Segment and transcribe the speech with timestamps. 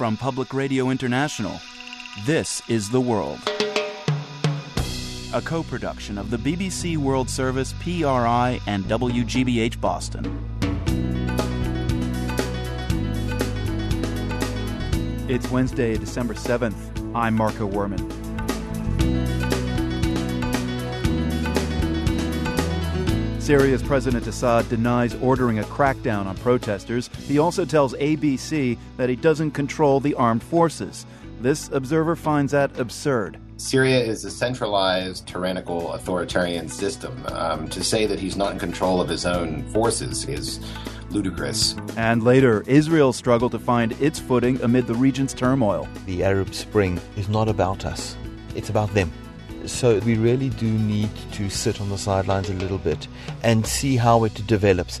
[0.00, 1.60] from Public Radio International.
[2.24, 3.38] This is The World.
[5.34, 10.24] A co production of the BBC World Service, PRI, and WGBH Boston.
[15.28, 17.14] It's Wednesday, December 7th.
[17.14, 18.19] I'm Marco Werman.
[23.50, 27.10] Syria's President Assad denies ordering a crackdown on protesters.
[27.26, 31.04] He also tells ABC that he doesn't control the armed forces.
[31.40, 33.38] This observer finds that absurd.
[33.56, 37.20] Syria is a centralized, tyrannical, authoritarian system.
[37.32, 40.60] Um, to say that he's not in control of his own forces is
[41.10, 41.74] ludicrous.
[41.96, 45.88] And later, Israel struggled to find its footing amid the region's turmoil.
[46.06, 48.16] The Arab Spring is not about us,
[48.54, 49.10] it's about them.
[49.66, 53.06] So we really do need to sit on the sidelines a little bit
[53.42, 55.00] and see how it develops.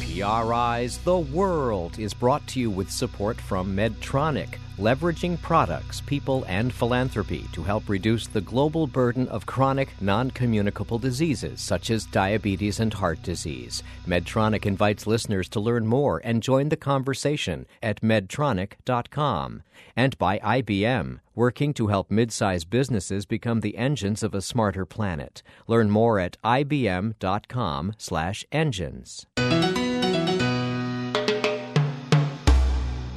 [0.00, 6.72] PRI's The World is brought to you with support from Medtronic, leveraging products, people, and
[6.72, 12.80] philanthropy to help reduce the global burden of chronic, non communicable diseases such as diabetes
[12.80, 13.82] and heart disease.
[14.06, 19.62] Medtronic invites listeners to learn more and join the conversation at medtronic.com.
[19.96, 25.42] And by IBM, working to help mid-sized businesses become the engines of a smarter planet.
[25.66, 29.26] Learn more at ibm.com/engines.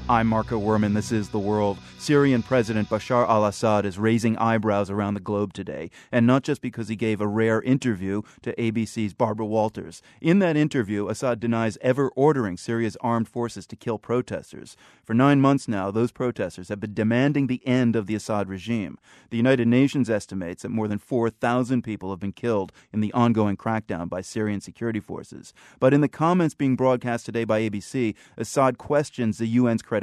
[0.10, 0.94] I'm Marco Werman.
[0.94, 1.80] This is The World.
[1.98, 6.62] Syrian President Bashar al Assad is raising eyebrows around the globe today, and not just
[6.62, 10.02] because he gave a rare interview to ABC's Barbara Walters.
[10.22, 14.78] In that interview, Assad denies ever ordering Syria's armed forces to kill protesters.
[15.04, 18.98] For nine months now, those protesters have been demanding the end of the Assad regime.
[19.30, 23.58] The United Nations estimates that more than 4,000 people have been killed in the ongoing
[23.58, 25.54] crackdown by Syrian security forces.
[25.82, 29.97] But in the comments being broadcast today by ABC, Assad questions the UN's credibility,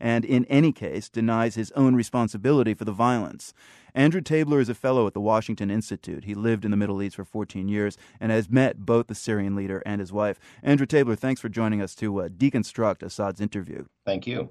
[0.00, 3.52] and in any case, denies his own responsibility for the violence.
[3.94, 6.24] Andrew Tabler is a fellow at the Washington Institute.
[6.24, 9.56] He lived in the Middle East for 14 years and has met both the Syrian
[9.56, 10.38] leader and his wife.
[10.62, 13.86] Andrew Tabler, thanks for joining us to uh, deconstruct Assad's interview.
[14.06, 14.50] Thank you.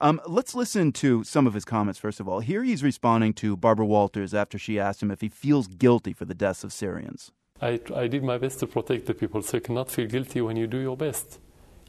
[0.00, 2.40] Um, let's listen to some of his comments, first of all.
[2.40, 6.24] Here he's responding to Barbara Walters after she asked him if he feels guilty for
[6.24, 7.30] the deaths of Syrians.
[7.60, 10.56] I, I did my best to protect the people, so you cannot feel guilty when
[10.56, 11.38] you do your best.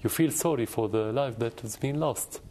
[0.03, 2.41] You feel sorry for the life that has been lost,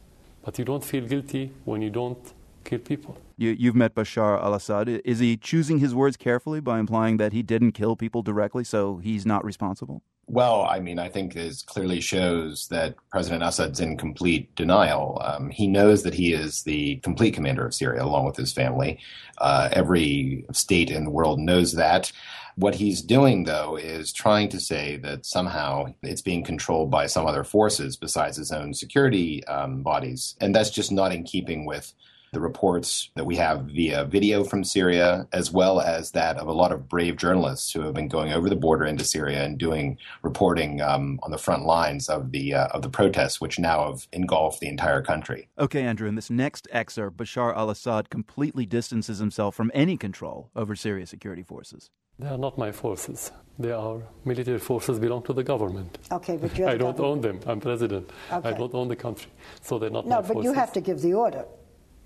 [0.42, 2.32] but you don't feel guilty when you don't
[2.64, 3.18] kill people.
[3.36, 4.88] You, you've met Bashar al Assad.
[4.88, 8.96] Is he choosing his words carefully by implying that he didn't kill people directly, so
[8.98, 10.02] he's not responsible?
[10.28, 15.20] Well, I mean, I think this clearly shows that President Assad's in complete denial.
[15.22, 18.98] Um, he knows that he is the complete commander of Syria, along with his family.
[19.36, 22.12] Uh, every state in the world knows that.
[22.56, 27.26] What he's doing, though, is trying to say that somehow it's being controlled by some
[27.26, 30.36] other forces besides his own security um, bodies.
[30.40, 31.92] And that's just not in keeping with
[32.32, 36.52] the reports that we have via video from Syria, as well as that of a
[36.52, 39.98] lot of brave journalists who have been going over the border into Syria and doing
[40.22, 44.08] reporting um, on the front lines of the uh, of the protests, which now have
[44.12, 45.48] engulfed the entire country.
[45.58, 46.08] Okay, Andrew.
[46.08, 51.42] In this next excerpt, Bashar al-Assad completely distances himself from any control over Syria's security
[51.42, 51.90] forces.
[52.18, 53.32] They are not my forces.
[53.58, 55.98] They are military forces belong to the government.
[56.10, 57.26] Okay, but you're I don't government.
[57.26, 57.50] own them.
[57.50, 58.10] I'm president.
[58.32, 58.48] Okay.
[58.48, 59.30] I don't own the country,
[59.60, 60.44] so they're not No, my but forces.
[60.44, 61.44] you have to give the order.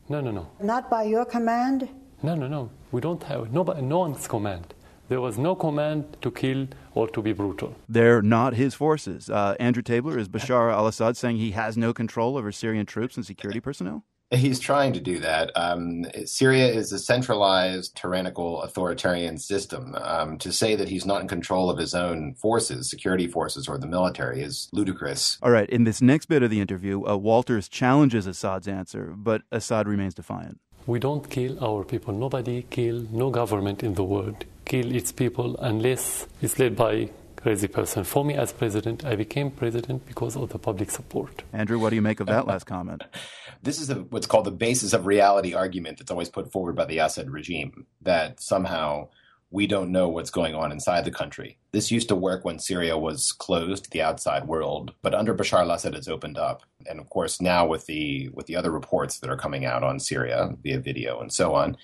[0.09, 1.89] No, no, no, Not by your command?
[2.23, 2.71] no, no, no.
[2.93, 4.73] We don't have nobody, no one's command.
[5.09, 7.75] There was no command to kill or to be brutal.
[7.89, 9.31] They're not his forces.
[9.31, 13.17] Uh, Andrew Tabler, is Bashar al Assad saying he has no control over Syrian troops
[13.17, 14.05] and security personnel?
[14.31, 15.53] He's trying to do that.
[15.55, 19.95] Um, Syria is a centralized, tyrannical, authoritarian system.
[20.01, 23.79] Um, to say that he's not in control of his own forces, security forces, or
[23.79, 25.39] the military is ludicrous.
[25.43, 29.43] All right, in this next bit of the interview, uh, Walters challenges Assad's answer, but
[29.53, 30.59] Assad remains defiant.
[30.87, 32.13] We don't kill our people.
[32.13, 37.69] Nobody kill, no government in the world kill its people unless it's led by crazy
[37.69, 38.03] person.
[38.03, 41.45] For me as president, I became president because of the public support.
[41.53, 43.05] Andrew, what do you make of that last comment?
[43.63, 46.85] This is a, what's called the basis of reality argument that's always put forward by
[46.85, 49.09] the Assad regime that somehow
[49.51, 51.57] we don't know what's going on inside the country.
[51.73, 55.61] This used to work when Syria was closed to the outside world, but under Bashar
[55.61, 56.63] al-Assad it's opened up.
[56.87, 60.01] And of course now with the with the other reports that are coming out on
[60.01, 61.77] Syria via video and so on,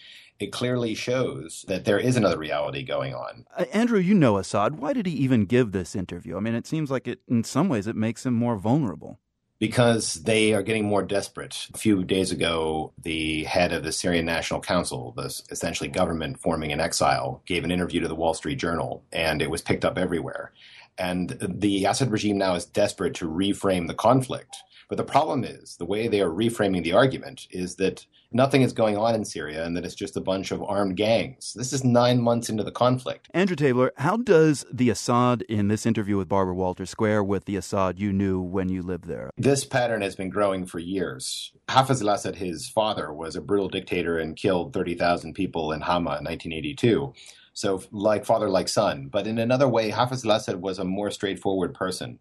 [0.42, 3.46] it clearly shows that there is another reality going on.
[3.56, 4.78] Uh, Andrew, you know Assad.
[4.78, 6.36] Why did he even give this interview?
[6.36, 9.20] I mean, it seems like it, in some ways, it makes him more vulnerable.
[9.62, 11.68] Because they are getting more desperate.
[11.72, 16.72] A few days ago, the head of the Syrian National Council, the essentially government forming
[16.72, 19.98] in exile, gave an interview to the Wall Street Journal, and it was picked up
[19.98, 20.50] everywhere.
[20.98, 24.56] And the Assad regime now is desperate to reframe the conflict.
[24.92, 28.74] But the problem is the way they are reframing the argument is that nothing is
[28.74, 31.54] going on in Syria and that it's just a bunch of armed gangs.
[31.54, 33.30] This is nine months into the conflict.
[33.32, 37.56] Andrew Tabler, how does the Assad in this interview with Barbara Walters square with the
[37.56, 39.30] Assad you knew when you lived there?
[39.38, 41.54] This pattern has been growing for years.
[41.68, 46.18] Hafez al Assad, his father, was a brutal dictator and killed 30,000 people in Hama
[46.18, 47.14] in 1982.
[47.54, 49.08] So, like father, like son.
[49.10, 52.18] But in another way, Hafez al Assad was a more straightforward person.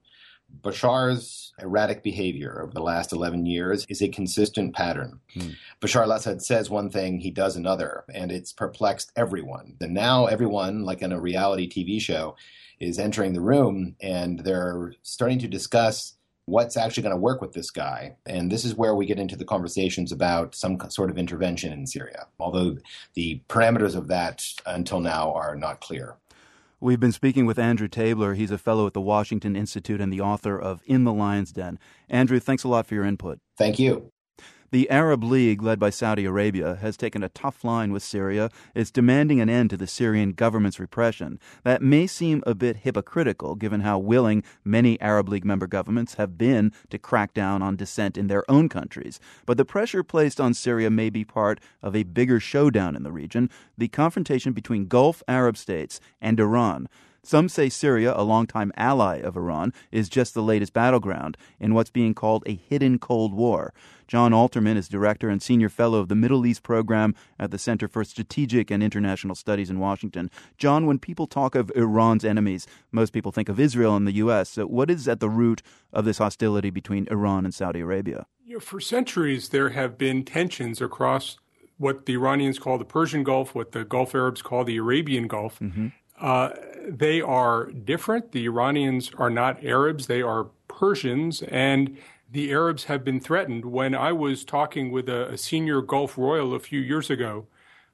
[0.62, 5.20] Bashar's erratic behavior over the last 11 years is a consistent pattern.
[5.34, 5.50] Hmm.
[5.82, 9.76] Bashar al Assad says one thing, he does another, and it's perplexed everyone.
[9.82, 12.36] And now everyone, like in a reality TV show,
[12.80, 16.16] is entering the room and they're starting to discuss
[16.46, 18.16] what's actually going to work with this guy.
[18.26, 21.86] And this is where we get into the conversations about some sort of intervention in
[21.86, 22.78] Syria, although
[23.14, 26.18] the parameters of that until now are not clear.
[26.84, 28.34] We've been speaking with Andrew Tabler.
[28.34, 31.78] He's a fellow at the Washington Institute and the author of In the Lion's Den.
[32.10, 33.40] Andrew, thanks a lot for your input.
[33.56, 34.11] Thank you.
[34.72, 38.50] The Arab League, led by Saudi Arabia, has taken a tough line with Syria.
[38.74, 41.42] It's demanding an end to the Syrian government's repression.
[41.66, 46.38] That may seem a bit hypocritical given how willing many Arab League member governments have
[46.38, 49.20] been to crack down on dissent in their own countries.
[49.46, 53.12] But the pressure placed on Syria may be part of a bigger showdown in the
[53.12, 56.88] region the confrontation between Gulf Arab states and Iran.
[57.24, 61.92] Some say Syria, a longtime ally of Iran, is just the latest battleground in what's
[61.92, 63.76] being called a hidden Cold War.
[64.12, 67.88] Jon Alterman is director and senior fellow of the Middle East program at the Center
[67.88, 70.30] for Strategic and International Studies in Washington.
[70.58, 74.50] John, when people talk of Iran's enemies, most people think of Israel and the U.S.
[74.50, 75.62] So what is at the root
[75.94, 78.26] of this hostility between Iran and Saudi Arabia?
[78.46, 81.38] You know, for centuries, there have been tensions across
[81.78, 85.58] what the Iranians call the Persian Gulf, what the Gulf Arabs call the Arabian Gulf.
[85.60, 85.88] Mm-hmm.
[86.20, 86.50] Uh,
[86.86, 88.34] they are different.
[88.34, 91.98] The Iranians are not Arabs, they are Persians, and
[92.32, 93.66] the Arabs have been threatened.
[93.66, 97.48] When I was talking with a, a senior Gulf royal a few years ago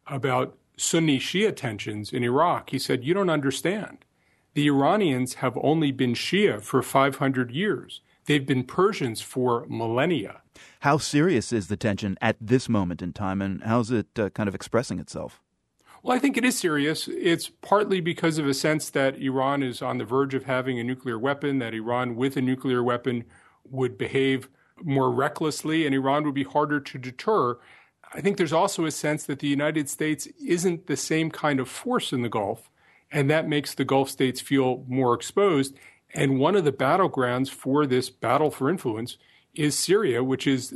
[0.06, 4.06] about Sunni Shia tensions in Iraq, he said, You don't understand.
[4.54, 8.02] The Iranians have only been Shia for 500 years.
[8.26, 10.42] They've been Persians for millennia.
[10.82, 14.50] How serious is the tension at this moment in time, and how's it uh, kind
[14.50, 15.42] of expressing itself?
[16.04, 17.08] Well, I think it is serious.
[17.08, 20.84] It's partly because of a sense that Iran is on the verge of having a
[20.84, 23.26] nuclear weapon, that Iran with a nuclear weapon
[23.72, 24.50] would behave
[24.84, 27.58] more recklessly, and Iran would be harder to deter.
[28.14, 31.68] I think there's also a sense that the United States isn't the same kind of
[31.68, 32.70] force in the Gulf,
[33.12, 35.76] and that makes the Gulf states feel more exposed.
[36.14, 39.18] And one of the battlegrounds for this battle for influence
[39.54, 40.74] is Syria, which is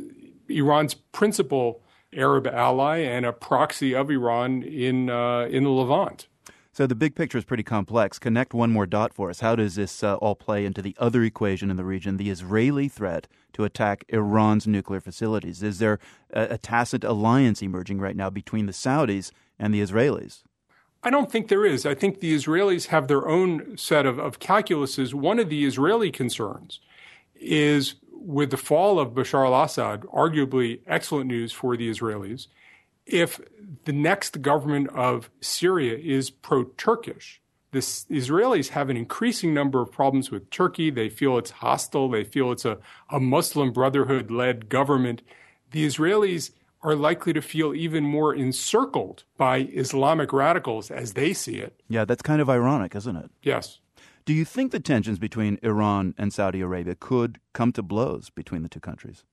[0.50, 1.82] Iran's principal
[2.14, 6.28] Arab ally and a proxy of Iran in uh, in the Levant.
[6.74, 8.18] So the big picture is pretty complex.
[8.18, 9.42] Connect one more dot for us.
[9.42, 12.88] How does this uh, all play into the other equation in the region, the Israeli
[12.88, 15.62] threat to attack Iran's nuclear facilities?
[15.62, 16.00] Is there
[16.32, 20.44] a, a tacit alliance emerging right now between the Saudis and the Israelis?
[21.04, 21.86] I don't think there is.
[21.86, 25.14] I think the Israelis have their own set of, of calculuses.
[25.14, 26.80] One of the Israeli concerns
[27.36, 32.48] is with the fall of Bashar al Assad, arguably excellent news for the Israelis,
[33.06, 33.40] if
[33.86, 39.92] the next government of Syria is pro Turkish, the Israelis have an increasing number of
[39.92, 40.90] problems with Turkey.
[40.90, 42.10] They feel it's hostile.
[42.10, 42.78] They feel it's a,
[43.10, 45.22] a Muslim Brotherhood led government.
[45.72, 46.52] The Israelis
[46.84, 51.82] are likely to feel even more encircled by Islamic radicals as they see it.
[51.88, 53.32] Yeah, that's kind of ironic, isn't it?
[53.44, 53.80] Yes.
[54.26, 58.64] Do you think the tensions between Iran and Saudi Arabia could come to blows between
[58.64, 59.24] the two countries?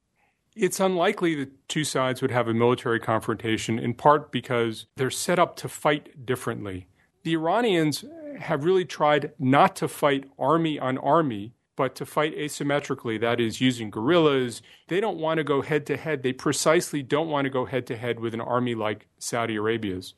[0.61, 5.39] It's unlikely that two sides would have a military confrontation, in part because they're set
[5.39, 6.89] up to fight differently.
[7.23, 8.05] The Iranians
[8.41, 13.61] have really tried not to fight army on army, but to fight asymmetrically, that is,
[13.61, 14.61] using guerrillas.
[14.89, 16.25] They don't want to go head to head.
[16.25, 20.15] They precisely don't want to go head to head with an army like Saudi Arabia's.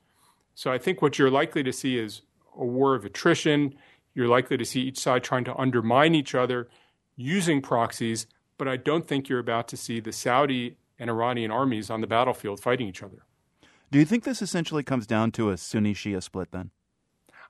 [0.54, 2.22] So I think what you're likely to see is
[2.56, 3.74] a war of attrition.
[4.14, 6.70] You're likely to see each side trying to undermine each other
[7.14, 8.26] using proxies,
[8.60, 12.06] but I don't think you're about to see the Saudi and Iranian armies on the
[12.06, 13.24] battlefield fighting each other.
[13.90, 16.70] Do you think this essentially comes down to a Sunni Shia split then?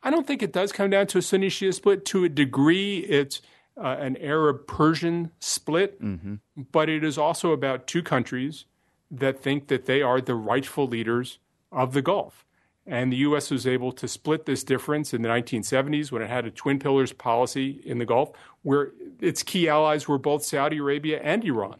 [0.04, 2.04] I don't think it does come down to a Sunni Shia split.
[2.04, 3.42] To a degree, it's
[3.76, 6.36] uh, an Arab Persian split, mm-hmm.
[6.70, 8.66] but it is also about two countries
[9.10, 11.40] that think that they are the rightful leaders
[11.72, 12.46] of the Gulf.
[12.86, 13.50] And the U.S.
[13.50, 17.12] was able to split this difference in the 1970s when it had a twin pillars
[17.12, 18.30] policy in the Gulf,
[18.62, 21.76] where its key allies were both Saudi Arabia and Iran.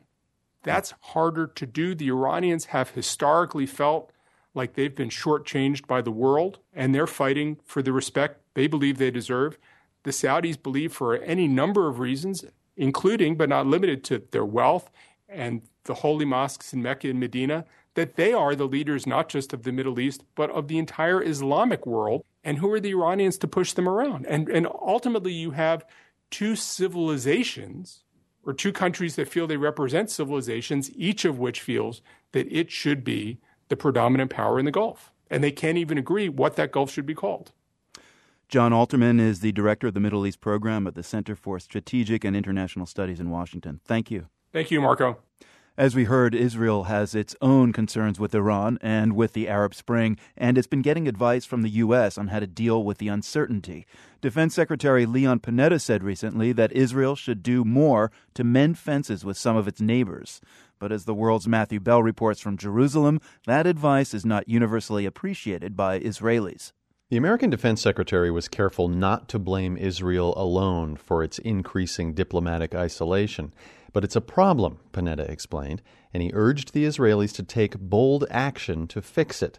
[0.63, 1.95] That's harder to do.
[1.95, 4.13] The Iranians have historically felt
[4.55, 8.99] like they've been shortchanged by the world, and they're fighting for the respect they believe
[8.99, 9.59] they deserve.
[10.03, 12.45] The Saudis believe, for any number of reasons,
[12.77, 14.91] including but not limited to their wealth
[15.29, 19.53] and the holy mosques in Mecca and Medina, that they are the leaders not just
[19.53, 22.25] of the Middle East, but of the entire Islamic world.
[22.43, 24.27] And who are the Iranians to push them around?
[24.27, 25.85] And, and ultimately, you have
[26.31, 28.05] two civilizations
[28.45, 32.01] or two countries that feel they represent civilizations, each of which feels
[32.33, 35.13] that it should be the predominant power in the Gulf.
[35.31, 37.53] And they can't even agree what that Gulf should be called.
[38.49, 42.25] Jon Alterman is the director of the Middle East program at the Center for Strategic
[42.25, 43.81] and International Studies in Washington.
[43.85, 44.27] Thank you.
[44.53, 45.19] Thank you, Marco.
[45.81, 50.19] As we heard, Israel has its own concerns with Iran and with the Arab Spring,
[50.37, 52.19] and it's been getting advice from the U.S.
[52.19, 53.87] on how to deal with the uncertainty.
[54.21, 59.39] Defense Secretary Leon Panetta said recently that Israel should do more to mend fences with
[59.39, 60.43] some of its neighbors.
[60.79, 65.79] But as the world's Matthew Bell reports from Jerusalem, that advice is not universally appreciated
[65.79, 66.73] by Israelis.
[67.09, 72.75] The American Defense Secretary was careful not to blame Israel alone for its increasing diplomatic
[72.75, 73.55] isolation.
[73.93, 75.83] But it's a problem, Panetta explained,
[76.15, 79.59] and he urged the Israelis to take bold action to fix it.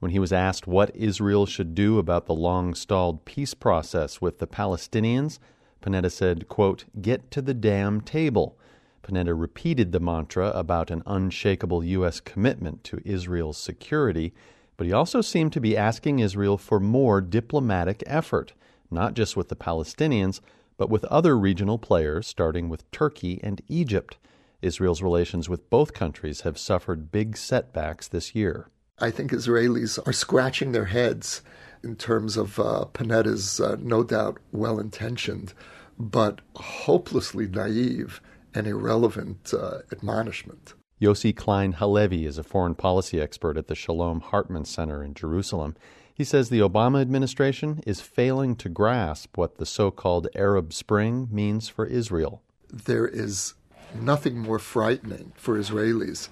[0.00, 4.38] When he was asked what Israel should do about the long stalled peace process with
[4.38, 5.38] the Palestinians,
[5.82, 8.58] Panetta said, quote, Get to the damn table.
[9.02, 12.20] Panetta repeated the mantra about an unshakable U.S.
[12.20, 14.34] commitment to Israel's security,
[14.76, 18.52] but he also seemed to be asking Israel for more diplomatic effort,
[18.90, 20.40] not just with the Palestinians,
[20.80, 24.16] but with other regional players, starting with Turkey and Egypt.
[24.62, 28.70] Israel's relations with both countries have suffered big setbacks this year.
[28.98, 31.42] I think Israelis are scratching their heads
[31.84, 35.52] in terms of uh, Panetta's uh, no doubt well intentioned,
[35.98, 38.22] but hopelessly naive
[38.54, 40.72] and irrelevant uh, admonishment.
[40.98, 45.76] Yossi Klein Halevi is a foreign policy expert at the Shalom Hartman Center in Jerusalem.
[46.20, 51.28] He says the Obama administration is failing to grasp what the so called Arab Spring
[51.32, 52.42] means for Israel.
[52.70, 53.54] There is
[53.98, 56.28] nothing more frightening for Israelis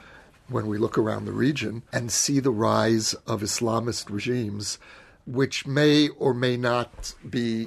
[0.47, 4.79] when we look around the region and see the rise of Islamist regimes,
[5.27, 7.67] which may or may not be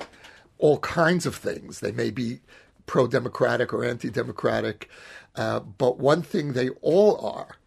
[0.59, 1.79] all kinds of things.
[1.79, 2.41] They may be
[2.85, 4.91] pro democratic or anti democratic,
[5.35, 7.57] uh, but one thing they all are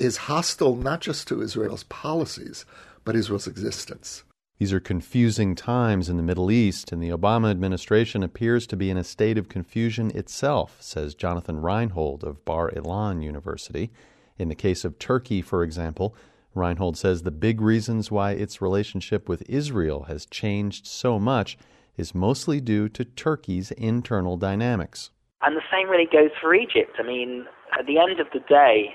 [0.00, 2.64] is hostile not just to Israel's policies,
[3.04, 4.24] but Israel's existence.
[4.58, 8.90] These are confusing times in the Middle East, and the Obama administration appears to be
[8.90, 13.90] in a state of confusion itself, says Jonathan Rynhold of Bar Ilan University.
[14.38, 16.14] In the case of Turkey, for example,
[16.54, 21.58] Rynhold says the big reasons why its relationship with Israel has changed so much
[21.96, 25.10] is mostly due to Turkey's internal dynamics.
[25.42, 26.92] And the same really goes for Egypt.
[26.98, 27.46] I mean,
[27.78, 28.94] at the end of the day,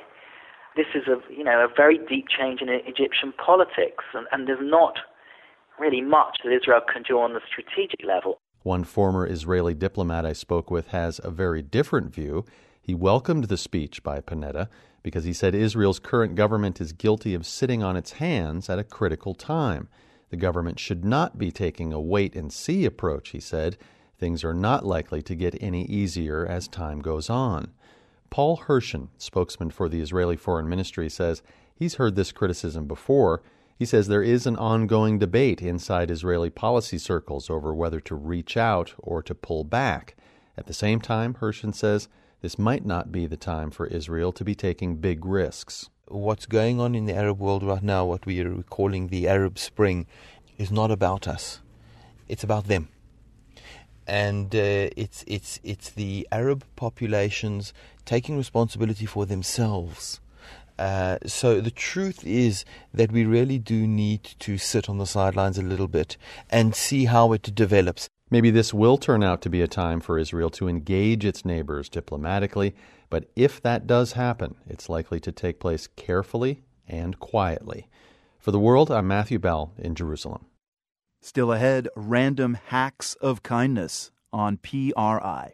[0.78, 4.60] this is a you know a very deep change in Egyptian politics, and, and there's
[4.62, 5.00] not
[5.80, 8.40] really much that Israel can do on the strategic level.
[8.64, 12.46] One former Israeli diplomat I spoke with has a very different view.
[12.82, 14.70] He welcomed the speech by Panetta
[15.04, 18.84] because he said Israel's current government is guilty of sitting on its hands at a
[18.84, 19.88] critical time.
[20.30, 23.78] The government should not be taking a wait and see approach, he said.
[24.20, 27.72] Things are not likely to get any easier as time goes on.
[28.30, 31.42] Paul Hirschson, spokesman for the Israeli Foreign Ministry, says
[31.76, 33.42] he's heard this criticism before.
[33.78, 38.58] He says there is an ongoing debate inside Israeli policy circles over whether to reach
[38.58, 40.16] out or to pull back.
[40.58, 42.08] At the same time, Hirschson says
[42.42, 45.90] this might not be the time for Israel to be taking big risks.
[46.08, 49.60] What's going on in the Arab world right now, what we are calling the Arab
[49.60, 50.08] Spring,
[50.58, 51.62] is not about us.
[52.28, 52.90] It's about them
[54.08, 57.74] and uh, it's it's it's the Arab populations
[58.08, 60.20] taking responsibility for themselves.
[60.80, 65.58] Uh, so the truth is that we really do need to sit on the sidelines
[65.58, 66.18] a little bit
[66.50, 68.08] and see how it develops.
[68.30, 71.90] Maybe this will turn out to be a time for Israel to engage its neighbors
[71.90, 72.76] diplomatically,
[73.10, 77.88] but if that does happen, it's likely to take place carefully and quietly.
[78.40, 80.46] For the world, I'm Matthew Bell in Jerusalem.
[81.22, 85.54] Still ahead, random hacks of kindness on PRI.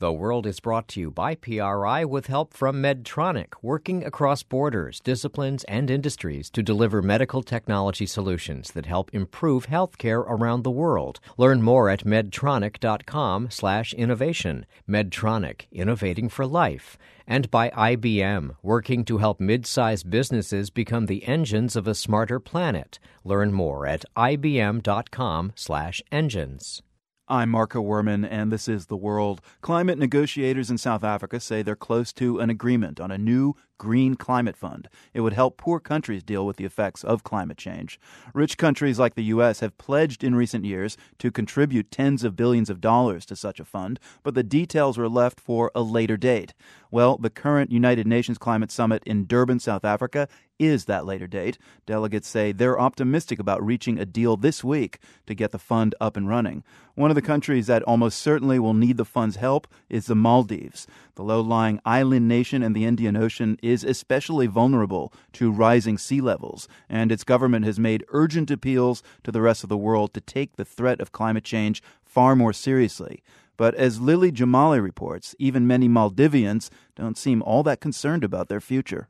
[0.00, 5.00] The World is brought to you by PRI with help from Medtronic, working across borders,
[5.00, 11.18] disciplines, and industries to deliver medical technology solutions that help improve healthcare around the world.
[11.36, 14.66] Learn more at medtronic.com/innovation.
[14.88, 16.96] Medtronic, innovating for life.
[17.26, 23.00] And by IBM, working to help mid-sized businesses become the engines of a smarter planet.
[23.24, 26.82] Learn more at ibm.com/engines.
[27.30, 29.42] I'm Marco Werman, and this is The World.
[29.60, 34.14] Climate negotiators in South Africa say they're close to an agreement on a new Green
[34.14, 34.88] Climate Fund.
[35.14, 37.98] It would help poor countries deal with the effects of climate change.
[38.34, 39.60] Rich countries like the U.S.
[39.60, 43.64] have pledged in recent years to contribute tens of billions of dollars to such a
[43.64, 46.54] fund, but the details were left for a later date.
[46.90, 51.58] Well, the current United Nations Climate Summit in Durban, South Africa, is that later date.
[51.86, 56.16] Delegates say they're optimistic about reaching a deal this week to get the fund up
[56.16, 56.64] and running.
[56.94, 60.86] One of the countries that almost certainly will need the fund's help is the Maldives.
[61.18, 66.20] The low lying island nation in the Indian Ocean is especially vulnerable to rising sea
[66.20, 70.20] levels, and its government has made urgent appeals to the rest of the world to
[70.20, 73.20] take the threat of climate change far more seriously.
[73.56, 78.60] But as Lily Jamali reports, even many Maldivians don't seem all that concerned about their
[78.60, 79.08] future.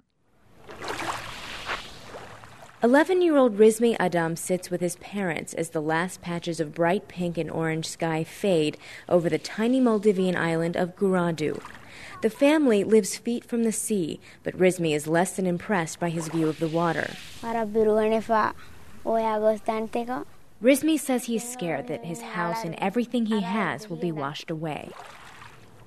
[2.82, 7.06] 11 year old Rizmi Adam sits with his parents as the last patches of bright
[7.06, 8.78] pink and orange sky fade
[9.10, 11.60] over the tiny Maldivian island of Guraidhoo.
[12.20, 16.26] The family lives feet from the sea, but Rizmi is less than impressed by his
[16.26, 17.14] view of the water.
[20.60, 24.90] Rizmi says he's scared that his house and everything he has will be washed away.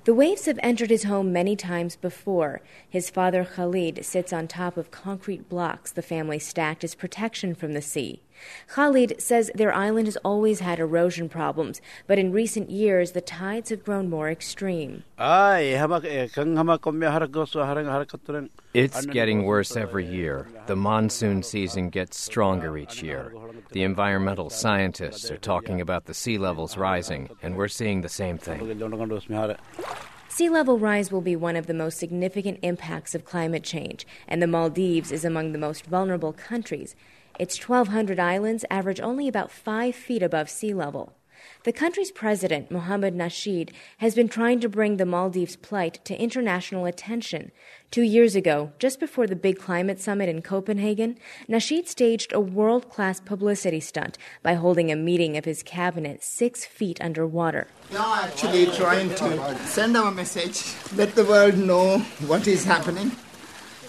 [0.04, 2.62] The waves have entered his home many times before.
[2.88, 7.74] His father Khalid sits on top of concrete blocks the family stacked as protection from
[7.74, 8.22] the sea.
[8.68, 13.70] Khalid says their island has always had erosion problems, but in recent years the tides
[13.70, 15.04] have grown more extreme.
[18.74, 20.48] It's getting worse every year.
[20.66, 23.34] The monsoon season gets stronger each year.
[23.72, 28.38] The environmental scientists are talking about the sea levels rising, and we're seeing the same
[28.38, 28.60] thing.
[30.28, 34.40] Sea level rise will be one of the most significant impacts of climate change, and
[34.40, 36.96] the Maldives is among the most vulnerable countries.
[37.38, 41.14] Its 1,200 islands average only about five feet above sea level.
[41.64, 46.86] The country's president, Mohamed Nasheed, has been trying to bring the Maldives' plight to international
[46.86, 47.52] attention.
[47.90, 52.88] Two years ago, just before the big climate summit in Copenhagen, Nasheed staged a world
[52.90, 57.68] class publicity stunt by holding a meeting of his cabinet six feet underwater.
[57.96, 63.12] Are actually trying to send our message, let the world know what is happening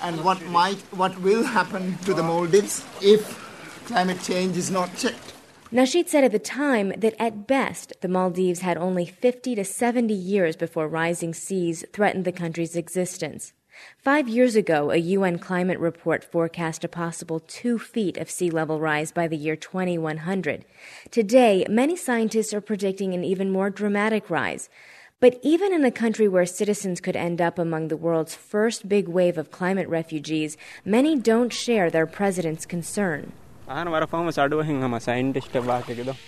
[0.04, 3.40] and what might, what will happen to the Maldives if
[3.88, 5.34] climate change is not checked.
[5.72, 10.14] Nasheed said at the time that at best the Maldives had only 50 to 70
[10.14, 13.54] years before rising seas threatened the country's existence.
[13.98, 18.80] Five years ago, a UN climate report forecast a possible two feet of sea level
[18.80, 20.64] rise by the year 2100.
[21.10, 24.70] Today, many scientists are predicting an even more dramatic rise.
[25.20, 29.08] But even in a country where citizens could end up among the world's first big
[29.08, 33.32] wave of climate refugees, many don't share their president's concern.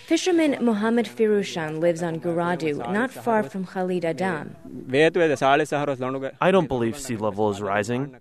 [0.07, 4.55] Fisherman Mohammed Firushan lives on Guraidhoo, not far from Khalid Adam.
[6.39, 8.15] I don't believe sea level is rising.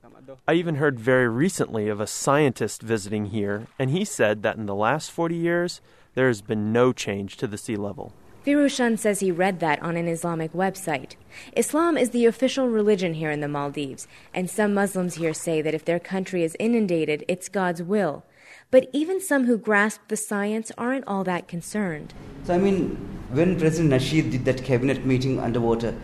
[0.48, 4.66] I even heard very recently of a scientist visiting here, and he said that in
[4.66, 5.80] the last 40 years,
[6.14, 8.12] there has been no change to the sea level.
[8.44, 11.12] Firushan says he read that on an Islamic website.
[11.56, 15.72] Islam is the official religion here in the Maldives, and some Muslims here say that
[15.72, 18.22] if their country is inundated, it's God's will.
[18.70, 22.12] But even some who grasp the science aren't all that concerned.
[22.44, 22.96] So, I mean,
[23.32, 25.94] when President Nasheed did that cabinet meeting underwater,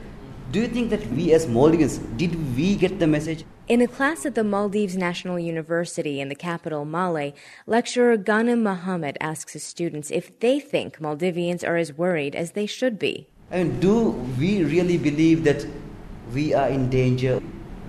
[0.51, 3.45] do you think that we as Maldivians, did we get the message?
[3.71, 7.33] In a class at the Maldives National University in the capital, Male,
[7.69, 12.67] lecturer Ghanem Mohammed asks his students if they think Maldivians are as worried as they
[12.67, 13.29] should be.
[13.49, 15.65] I mean, do we really believe that
[16.35, 17.41] we are in danger?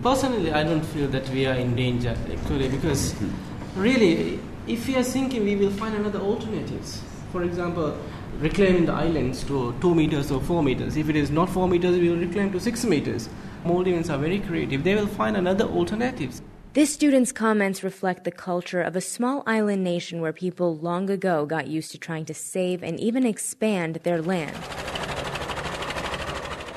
[0.04, 3.82] Personally, I don't feel that we are in danger, actually, because hmm.
[3.82, 7.02] really, if we are sinking, we will find another alternatives.
[7.32, 7.98] For example,
[8.38, 10.96] reclaiming the islands to 2 meters or 4 meters.
[10.96, 13.30] If it is not 4 meters, we will reclaim to 6 meters.
[13.66, 14.84] Maldivians are very creative.
[14.84, 16.42] They will find another alternatives.
[16.74, 21.46] This student's comments reflect the culture of a small island nation where people long ago
[21.46, 24.56] got used to trying to save and even expand their land.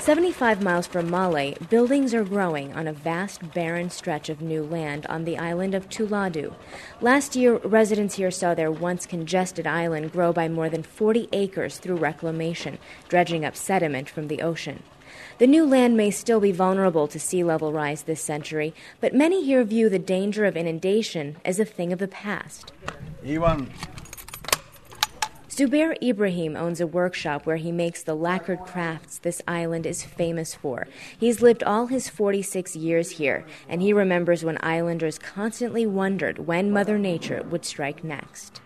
[0.04, 5.06] 75 miles from Male, buildings are growing on a vast barren stretch of new land
[5.06, 6.52] on the island of Thulhaadhoo.
[7.00, 11.78] Last year, residents here saw their once congested island grow by more than 40 acres
[11.78, 12.76] through reclamation,
[13.08, 14.82] dredging up sediment from the ocean.
[15.38, 19.44] The new land may still be vulnerable to sea level rise this century, but many
[19.44, 22.72] here view the danger of inundation as a thing of the past.
[23.26, 23.68] Ivan,
[25.48, 30.54] Zubair Ibrahim owns a workshop where he makes the lacquered crafts this island is famous
[30.54, 30.86] for.
[31.18, 36.70] He's lived all his 46 years here, and he remembers when islanders constantly wondered when
[36.70, 38.60] Mother Nature would strike next.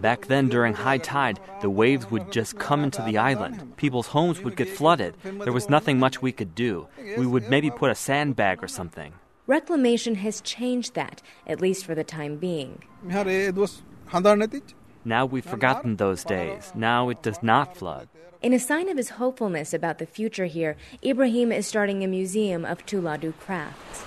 [0.00, 3.76] Back then, during high tide, the waves would just come into the island.
[3.76, 5.16] People's homes would get flooded.
[5.22, 6.86] There was nothing much we could do.
[7.18, 9.12] We would maybe put a sandbag or something.
[9.46, 12.82] Reclamation has changed that, at least for the time being.
[15.04, 16.72] Now we've forgotten those days.
[16.74, 18.08] Now it does not flood.
[18.40, 22.64] In a sign of his hopefulness about the future here, Ibrahim is starting a museum
[22.64, 24.04] of Thulhaadhoo crafts.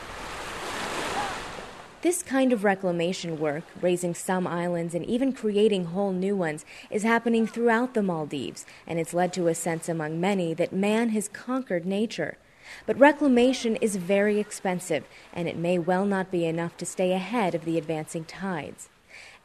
[2.04, 7.02] This kind of reclamation work, raising some islands and even creating whole new ones, is
[7.02, 11.28] happening throughout the Maldives, and it's led to a sense among many that man has
[11.28, 12.38] conquered nature.
[12.86, 17.56] But reclamation is very expensive, and it may well not be enough to stay ahead
[17.56, 18.90] of the advancing tides.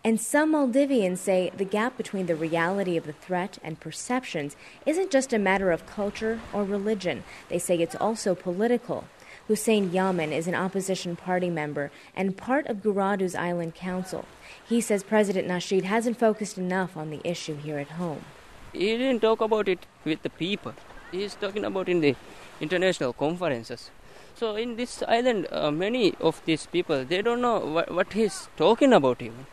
[0.05, 5.11] And some Maldivians say the gap between the reality of the threat and perceptions isn't
[5.11, 7.25] just a matter of culture or religion.
[7.49, 9.05] They say it's also political.
[9.49, 14.25] Hussein Yaman is an opposition party member and part of Guraidhoo's Island Council.
[14.69, 18.25] He says President Nasheed hasn't focused enough on the issue here at home.
[18.73, 20.75] He didn't talk about it with the people.
[21.11, 22.17] He's talking about in the
[22.61, 23.91] international conferences.
[24.35, 28.49] So in this island, uh, many of these people they don't know what, what he's
[28.57, 29.47] talking about even.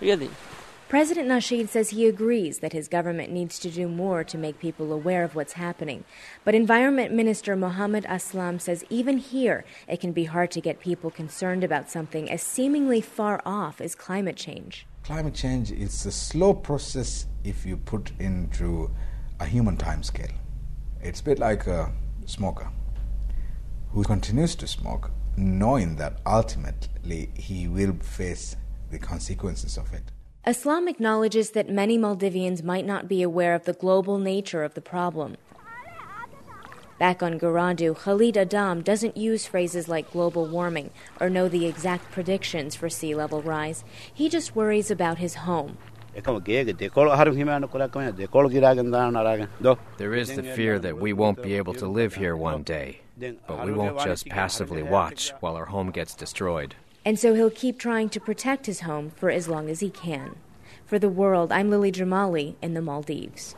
[0.00, 0.30] Really.
[0.88, 4.92] President Nasheed says he agrees that his government needs to do more to make people
[4.92, 6.04] aware of what's happening.
[6.44, 11.10] But Environment Minister Mohammed Aslam says even here it can be hard to get people
[11.10, 14.86] concerned about something as seemingly far off as climate change.
[15.02, 18.88] Climate change is a slow process if you put into
[19.40, 20.36] a human time scale.
[21.02, 21.92] It's a bit like a
[22.26, 22.70] smoker
[23.90, 28.54] who continues to smoke knowing that ultimately he will face
[28.90, 30.12] the consequences of it.
[30.46, 34.80] Aslam acknowledges that many Maldivians might not be aware of the global nature of the
[34.80, 35.36] problem.
[37.00, 42.12] Back on Guraidhoo, Khalid Adam doesn't use phrases like global warming or know the exact
[42.12, 43.82] predictions for sea level rise.
[44.14, 45.78] He just worries about his home.
[46.14, 46.22] There
[50.14, 53.72] is the fear that we won't be able to live here one day, but we
[53.72, 56.76] won't just passively watch while our home gets destroyed.
[57.06, 60.34] And so he'll keep trying to protect his home for as long as he can.
[60.84, 63.54] For the world, I'm Lily Jamali in the Maldives.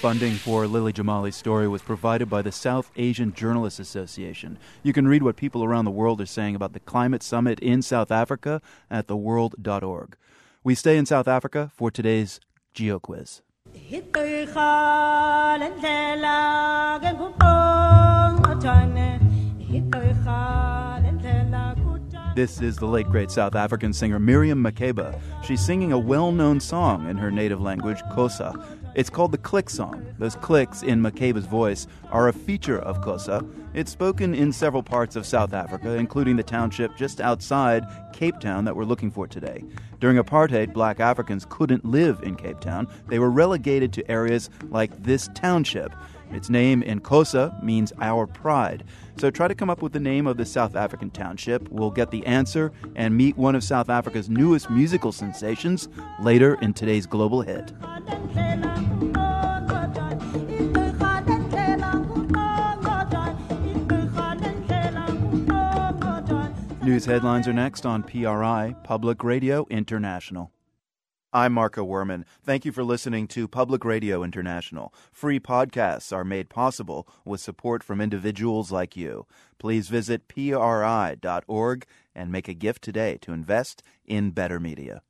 [0.00, 4.56] Funding for Lily Jamali's story was provided by the South Asian Journalists Association.
[4.84, 7.82] You can read what people around the world are saying about the climate summit in
[7.82, 10.16] South Africa at theworld.org.
[10.62, 12.38] We stay in South Africa for today's
[12.72, 13.42] Geo Quiz.
[22.38, 25.20] This is the late great South African singer Miriam Makeba.
[25.42, 28.64] She's singing a well known song in her native language, Xhosa.
[28.94, 30.06] It's called the Click Song.
[30.20, 33.44] Those clicks in Makeba's voice are a feature of Xhosa.
[33.74, 38.64] It's spoken in several parts of South Africa, including the township just outside Cape Town
[38.66, 39.64] that we're looking for today.
[39.98, 42.86] During apartheid, black Africans couldn't live in Cape Town.
[43.08, 45.92] They were relegated to areas like this township.
[46.30, 48.84] Its name in Xhosa means our pride.
[49.18, 51.68] So try to come up with the name of the South African township.
[51.70, 55.88] We'll get the answer and meet one of South Africa's newest musical sensations
[56.22, 57.72] later in today's global hit.
[66.84, 70.52] News headlines are next on PRI, Public Radio International.
[71.38, 72.24] I'm Marco Werman.
[72.42, 74.92] Thank you for listening to Public Radio International.
[75.12, 79.24] Free podcasts are made possible with support from individuals like you.
[79.56, 85.02] Please visit PRI.org and make a gift today to invest in better media.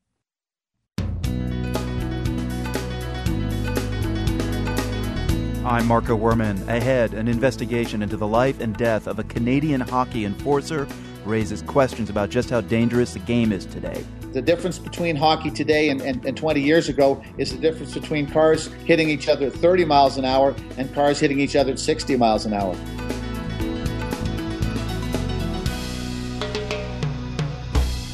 [5.65, 6.69] I'm Marco Werman.
[6.69, 10.87] Ahead, an investigation into the life and death of a Canadian hockey enforcer
[11.25, 14.05] raises questions about just how dangerous the game is today.
[14.33, 18.27] The difference between hockey today and, and, and, 20 years ago is the difference between
[18.27, 21.79] cars hitting each other at 30 miles an hour and cars hitting each other at
[21.79, 22.77] 60 miles an hour.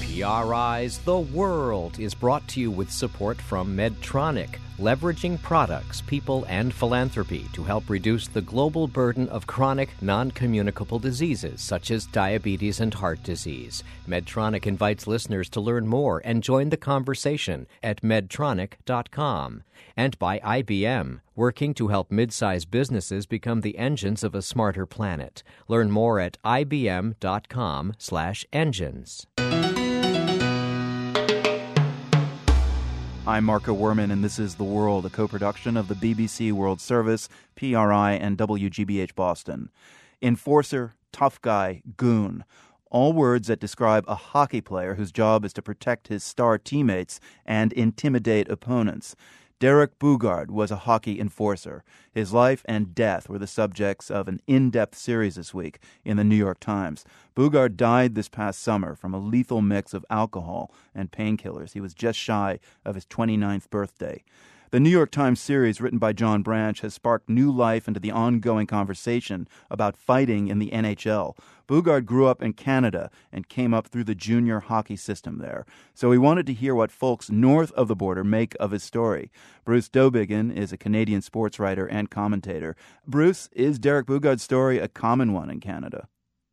[0.00, 6.72] PRI's The World is brought to you with support from Medtronic leveraging products, people, and
[6.72, 12.80] philanthropy to help reduce the global burden of chronic, non communicable diseases such as diabetes
[12.80, 13.82] and heart disease.
[14.08, 19.62] Medtronic invites listeners to learn more and join the conversation at medtronic.com.
[19.96, 24.86] And by IBM, working to help mid sized businesses become the engines of a smarter
[24.86, 25.42] planet.
[25.68, 28.46] Learn more at ibm.com/slash
[33.26, 36.78] I'm Marco Werman, and this is The World, a co production of the BBC World
[36.78, 39.70] Service, PRI, and WGBH Boston.
[40.20, 42.44] Enforcer, tough guy, goon.
[42.90, 47.18] all words that describe a hockey player whose job is to protect his star teammates
[47.46, 49.16] and intimidate opponents.
[49.60, 51.84] Derek Boogaard was a hockey enforcer.
[52.12, 56.16] His life and death were the subjects of an in depth series this week in
[56.16, 57.04] the New York Times.
[57.36, 61.72] Boogaard died this past summer from a lethal mix of alcohol and painkillers.
[61.72, 64.24] He was just shy of his 29th birthday.
[64.74, 68.10] The New York Times series, written by John Branch, has sparked new life into the
[68.10, 71.38] ongoing conversation about fighting in the NHL.
[71.68, 75.64] Boogaard grew up in Canada and came up through the junior hockey system there.
[75.94, 79.30] So we wanted to hear what folks north of the border make of his story.
[79.64, 82.74] Bruce Dowbiggin is a Canadian sports writer and commentator.
[83.06, 86.08] Bruce, is Derek Boogaard's story a common one in Canada?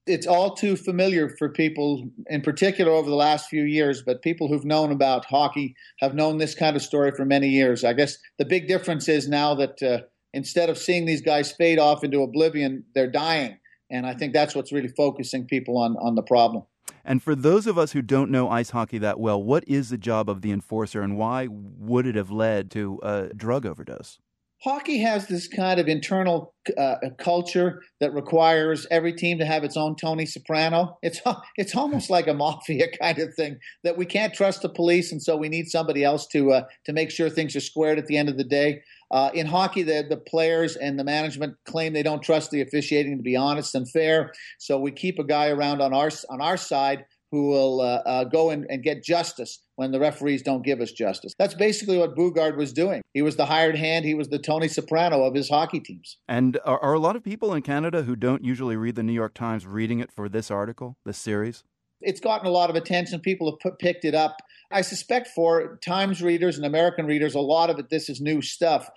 [0.07, 4.47] It's all too familiar for people, in particular over the last few years, but people
[4.47, 7.83] who've known about hockey have known this kind of story for many years.
[7.83, 9.99] I guess the big difference is now that uh,
[10.33, 13.57] instead of seeing these guys fade off into oblivion, they're dying.
[13.89, 16.63] And I think that's what's really focusing people on, on the problem.
[17.03, 19.97] And for those of us who don't know ice hockey that well, what is the
[19.97, 24.19] job of the enforcer and why would it have led to a drug overdose?
[24.63, 29.75] Hockey has this kind of internal uh, culture that requires every team to have its
[29.75, 30.97] own Tony Soprano.
[31.01, 31.19] It's
[31.57, 35.21] it's almost like a mafia kind of thing that we can't trust the police, and
[35.21, 38.17] so we need somebody else to uh, to make sure things are squared at the
[38.17, 38.81] end of the day.
[39.09, 43.17] Uh, in hockey, the, the players and the management claim they don't trust the officiating
[43.17, 46.57] to be honest and fair, so we keep a guy around on our on our
[46.57, 50.81] side who will uh, uh, go and, and, get justice when the referees don't give
[50.81, 51.33] us justice.
[51.39, 53.01] That's basically what Boogaard was doing.
[53.13, 56.17] He was the hired hand, he was the Tony Soprano of his hockey teams.
[56.27, 59.13] And are, are a lot of people in Canada who don't usually read the New
[59.13, 61.63] York Times reading it for this article, this series?
[62.01, 63.19] It's gotten a lot of attention.
[63.19, 64.37] People have put, picked it up.
[64.71, 68.41] I suspect for Times readers and American readers, a lot of it, this is new
[68.41, 68.89] stuff.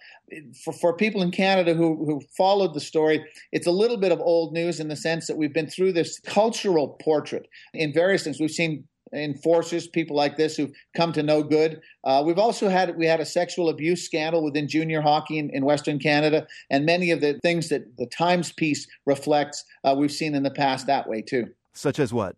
[0.64, 4.20] For, for people in Canada who, who followed the story, it's a little bit of
[4.20, 8.38] old news in the sense that we've been through this cultural portrait in various things.
[8.40, 11.80] We've seen enforcers, people like this who've come to no good.
[12.04, 15.64] Uh, we've also had we had a sexual abuse scandal within junior hockey in, in
[15.64, 20.34] Western Canada, and many of the things that the Times piece reflects, uh, we've seen
[20.34, 21.46] in the past that way too.
[21.72, 22.36] Such as what?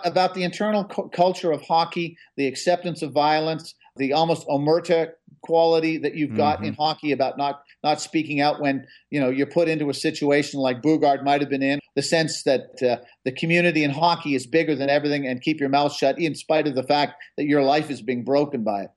[0.00, 5.98] About the internal cu- culture of hockey, the acceptance of violence, the almost omerta quality
[5.98, 6.66] that you've got mm-hmm.
[6.66, 10.58] in hockey about not not speaking out when you know you're put into a situation
[10.58, 11.78] like Boogaard might have been in.
[11.94, 15.68] The sense that uh, the community in hockey is bigger than everything, and keep your
[15.68, 18.90] mouth shut in spite of the fact that your life is being broken by it.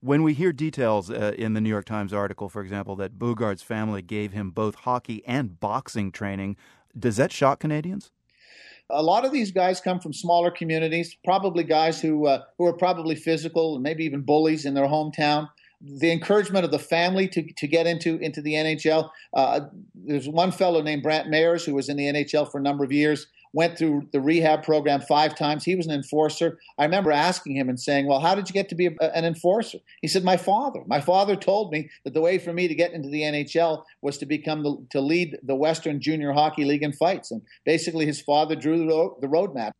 [0.00, 3.62] When we hear details uh, in the New York Times article, for example, that Boogaard's
[3.62, 6.56] family gave him both hockey and boxing training,
[6.96, 8.12] does that shock Canadians?
[8.90, 12.72] A lot of these guys come from smaller communities, probably guys who uh, who are
[12.72, 15.48] probably physical and maybe even bullies in their hometown.
[15.80, 19.10] The encouragement of the family to, to get into into the NHL.
[19.34, 19.60] Uh,
[19.94, 22.92] there's one fellow named Brantt Myhres who was in the NHL for a number of
[22.92, 25.64] years went through the rehab program five times.
[25.64, 26.58] He was an enforcer.
[26.78, 29.24] I remember asking him and saying, Well, how did you get to be a, an
[29.24, 29.78] enforcer?
[30.02, 30.82] He said, My father.
[30.86, 34.18] My father told me that the way for me to get into the NHL was
[34.18, 37.30] to become the, to lead the Western Junior Hockey League in fights.
[37.30, 39.72] And basically, his father drew the, road, the roadmap.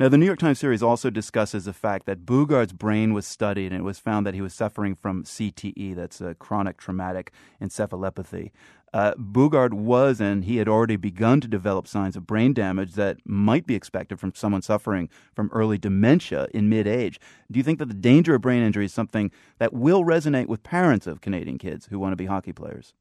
[0.00, 3.70] Now, the New York Times series also discusses the fact that Boogaard's brain was studied
[3.70, 8.50] and it was found that he was suffering from CTE, that's a chronic traumatic encephalopathy
[8.92, 13.18] uh, Boogaard was, and he had already begun to develop signs of brain damage that
[13.24, 17.20] might be expected from someone suffering from early dementia in mid age.
[17.50, 20.62] Do you think that the danger of brain injury is something that will resonate with
[20.62, 22.94] parents of Canadian kids who want to be hockey players?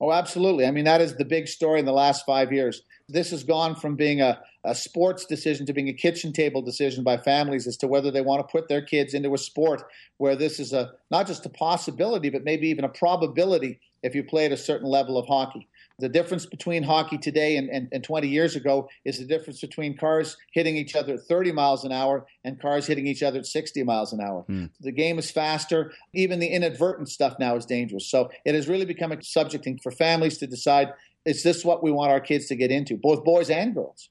[0.00, 0.66] Oh, absolutely.
[0.66, 2.82] I mean, that is the big story in the last five years.
[3.08, 7.02] This has gone from being a, a sports decision to being a kitchen table decision
[7.02, 9.84] by families as to whether they want to put their kids into a sport
[10.18, 14.24] where this is a not just a possibility, but maybe even a probability if you
[14.24, 15.68] play at a certain level of hockey.
[15.98, 19.96] The difference between hockey today and, and, and, 20 years ago is the difference between
[19.96, 23.46] cars hitting each other at 30 miles an hour and cars hitting each other at
[23.46, 24.44] 60 miles an hour.
[24.46, 24.70] Mm.
[24.80, 25.92] The game is faster.
[26.12, 28.10] Even the inadvertent stuff now is dangerous.
[28.10, 30.92] So it has really become a subject for families to decide
[31.24, 34.10] is this what we want our kids to get into, both boys and girls?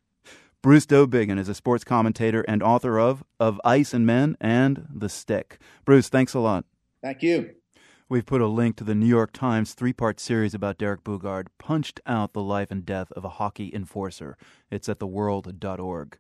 [0.62, 5.10] Bruce Dowbiggin is a sports commentator and author of Of Ice and Men and The
[5.10, 5.60] Stick.
[5.86, 6.65] Bruce, thanks a lot.
[7.04, 7.52] Thank you.
[8.08, 11.48] We've put a link to the New York Times three part series about Derek Boogaard,
[11.58, 14.38] Punched Out the Life and Death of a Hockey Enforcer.
[14.70, 16.20] It's at theworld.org.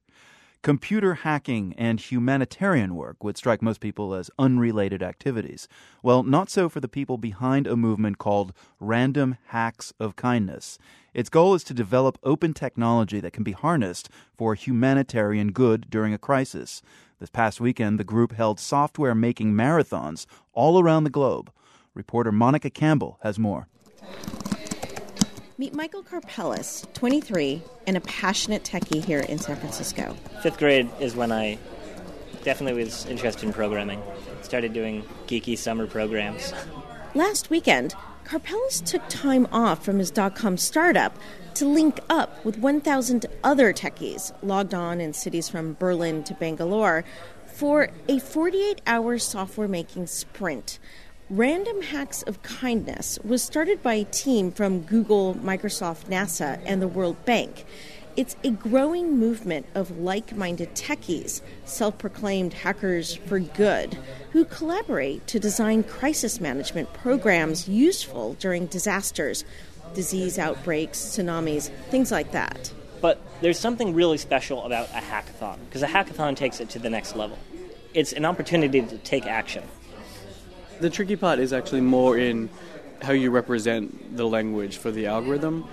[0.63, 5.67] Computer hacking and humanitarian work would strike most people as unrelated activities.
[6.01, 10.79] Well, not so for the people behind a movement called Random Hacks of Kindness.
[11.13, 16.15] Its goal is to develop open technology that can be harnessed for humanitarian good during
[16.15, 16.81] a crisis.
[17.19, 21.51] This past weekend, the group held software making marathons all around the globe.
[21.95, 23.67] Reporter Monica Campbell has more.
[25.57, 30.15] Meet Michael Karpeles, 23, and a passionate techie here in San Francisco.
[30.43, 31.57] Fifth grade is when I
[32.43, 34.03] definitely was interested in programming.
[34.41, 36.53] Started doing geeky summer programs.
[37.13, 41.17] Last weekend, Karpeles took time off from his dot com startup
[41.53, 47.05] to link up with 1,000 other techies logged on in cities from Berlin to Bangalore
[47.45, 50.79] for a 48 hour software making sprint.
[51.31, 56.87] Random Hacks of Kindness was started by a team from Google, Microsoft, NASA, and the
[56.87, 57.65] World Bank.
[58.15, 63.97] It's a growing movement of like minded techies, self proclaimed hackers for good,
[64.33, 69.43] who collaborate to design crisis management programs useful during disasters,
[69.95, 72.71] disease outbreaks, tsunamis, things like that.
[73.01, 76.91] But there's something really special about a hackathon, because a hackathon takes it to the
[76.91, 77.39] next level.
[77.95, 79.63] It's an opportunity to take action.
[80.79, 82.49] The tricky part is actually more in
[83.01, 85.67] how you represent the language for the algorithm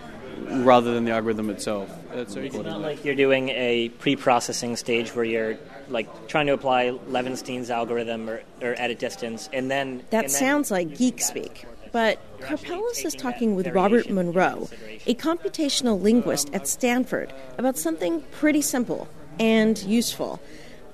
[0.64, 1.90] rather than the algorithm itself.
[2.14, 5.56] It's not like you're doing a pre-processing stage where you're
[5.88, 10.40] like trying to apply Levenshtein's algorithm or, or edit distance, and then that and then
[10.40, 11.66] sounds like geek speak.
[11.92, 14.68] But Karpeles is talking with Robert Munro,
[15.06, 20.40] a computational linguist at Stanford, about something pretty simple and useful.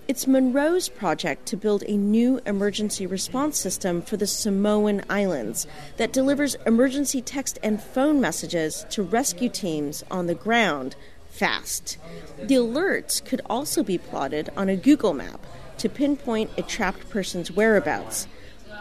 [0.09, 5.67] It's Munro's project to build a new emergency response system for the Samoan Islands
[5.99, 10.97] that delivers emergency text and phone messages to rescue teams on the ground
[11.29, 11.99] fast.
[12.43, 15.45] The alerts could also be plotted on a Google map
[15.77, 18.27] to pinpoint a trapped person's whereabouts.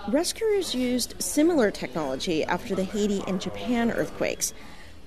[0.08, 4.54] Rescuers used similar technology after the Haiti and Japan earthquakes.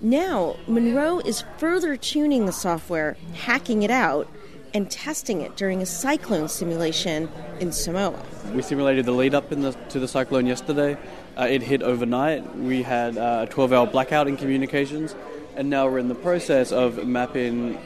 [0.02, 4.28] Now, Munro is further tuning the software, hacking it out,
[4.74, 7.28] and testing it during a cyclone simulation
[7.60, 8.22] in Samoa.
[8.54, 10.96] We simulated the lead up the, to the cyclone yesterday.
[11.36, 12.56] Uh, it hit overnight.
[12.56, 15.14] We had uh, a 12 hour blackout in communications,
[15.56, 17.78] and now we're in the process of mapping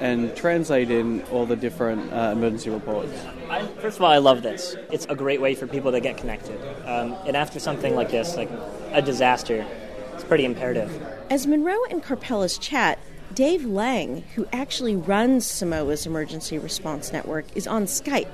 [0.00, 3.12] and translating all the different uh, emergency reports.
[3.50, 4.76] I, first of all, I love this.
[4.92, 6.60] It's a great way for people to get connected.
[6.86, 8.50] Um, and after something like this, like
[8.92, 9.66] a disaster,
[10.14, 10.90] it's pretty imperative.
[11.30, 12.98] As Munro and Karpeles chat,
[13.38, 18.26] Dave Lang, who actually runs Samoa's emergency response network, is on Skype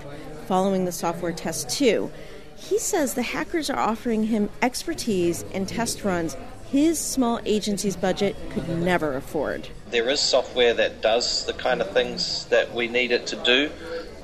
[0.46, 2.10] following the software test too.
[2.56, 6.38] He says the hackers are offering him expertise and test runs
[6.70, 9.68] his small agency's budget could never afford.
[9.90, 13.70] There is software that does the kind of things that we need it to do.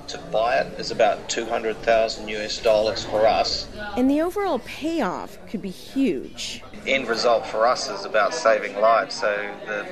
[0.09, 3.69] To buy it is about 200,000 US dollars for us.
[3.99, 6.63] And the overall payoff could be huge.
[6.87, 9.17] End result for us is about saving lives.
[9.17, 9.87] So the,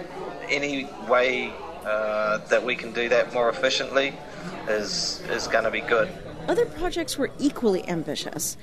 [0.49, 1.53] any way
[1.85, 4.15] uh, that we can do that more efficiently
[4.69, 6.09] is is going to be good.
[6.49, 8.57] Other projects were equally ambitious.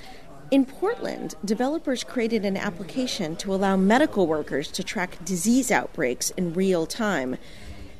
[0.50, 6.54] In Portland, developers created an application to allow medical workers to track disease outbreaks in
[6.54, 7.36] real time.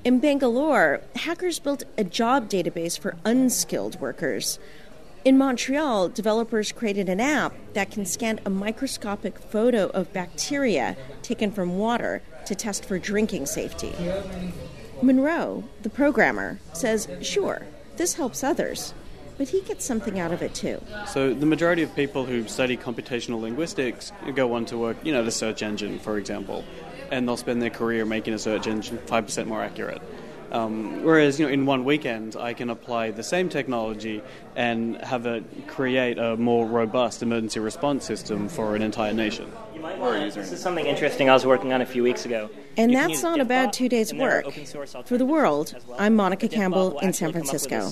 [0.04, 4.60] In Bangalore, hackers built a job database for unskilled workers.
[5.24, 11.50] In Montreal, developers created an app that can scan a microscopic photo of bacteria taken
[11.50, 13.94] from water to test for drinking safety.
[15.02, 18.94] Munro, the programmer, says, sure, this helps others,
[19.38, 20.82] but he gets something out of it too.
[21.08, 25.22] So the majority of people who study computational linguistics go on to work, you know,
[25.22, 26.64] the search engine, for example,
[27.10, 30.00] and they'll spend their career making a search engine 5% more accurate.
[30.52, 34.22] Um, whereas, you know, in one weekend, I can apply the same technology
[34.54, 39.50] and have it create a more robust emergency response system for an entire nation.
[39.74, 42.50] This is something interesting I was working on a few weeks ago.
[42.76, 44.52] And that's not a bad two days' work.
[45.04, 47.90] For the world, I'm Monica Campbell in San Francisco.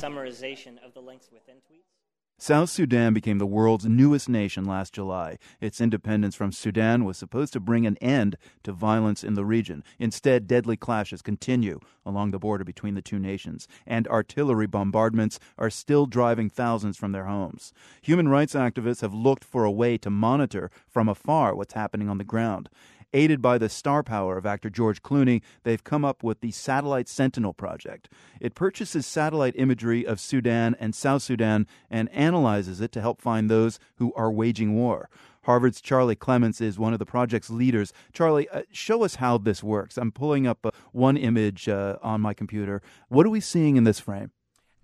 [2.45, 5.39] South Sudan became the world's newest nation last July.
[5.63, 9.83] Its independence from Sudan was supposed to bring an end to violence in the region.
[9.99, 15.71] Instead, deadly clashes continue along the border between the two nations, and artillery bombardments are
[15.71, 17.73] still driving thousands from their homes.
[18.03, 22.19] Human rights activists have looked for a way to monitor from afar what's happening on
[22.19, 22.69] the ground.
[23.15, 27.09] Aided by the star power of actor George Clooney, they've come up with the Satellite
[27.09, 28.09] Sentinel project.
[28.41, 33.49] It purchases satellite imagery of Sudan and South Sudan and analyzes it to help find
[33.49, 35.09] those who are waging war.
[35.45, 37.93] Harvard's Charlie Clements is one of the project's leaders.
[38.13, 39.97] Charlie, uh, show us how this works.
[39.97, 42.83] I'm pulling up uh, one image uh, on my computer.
[43.11, 44.33] What are we seeing in this frame?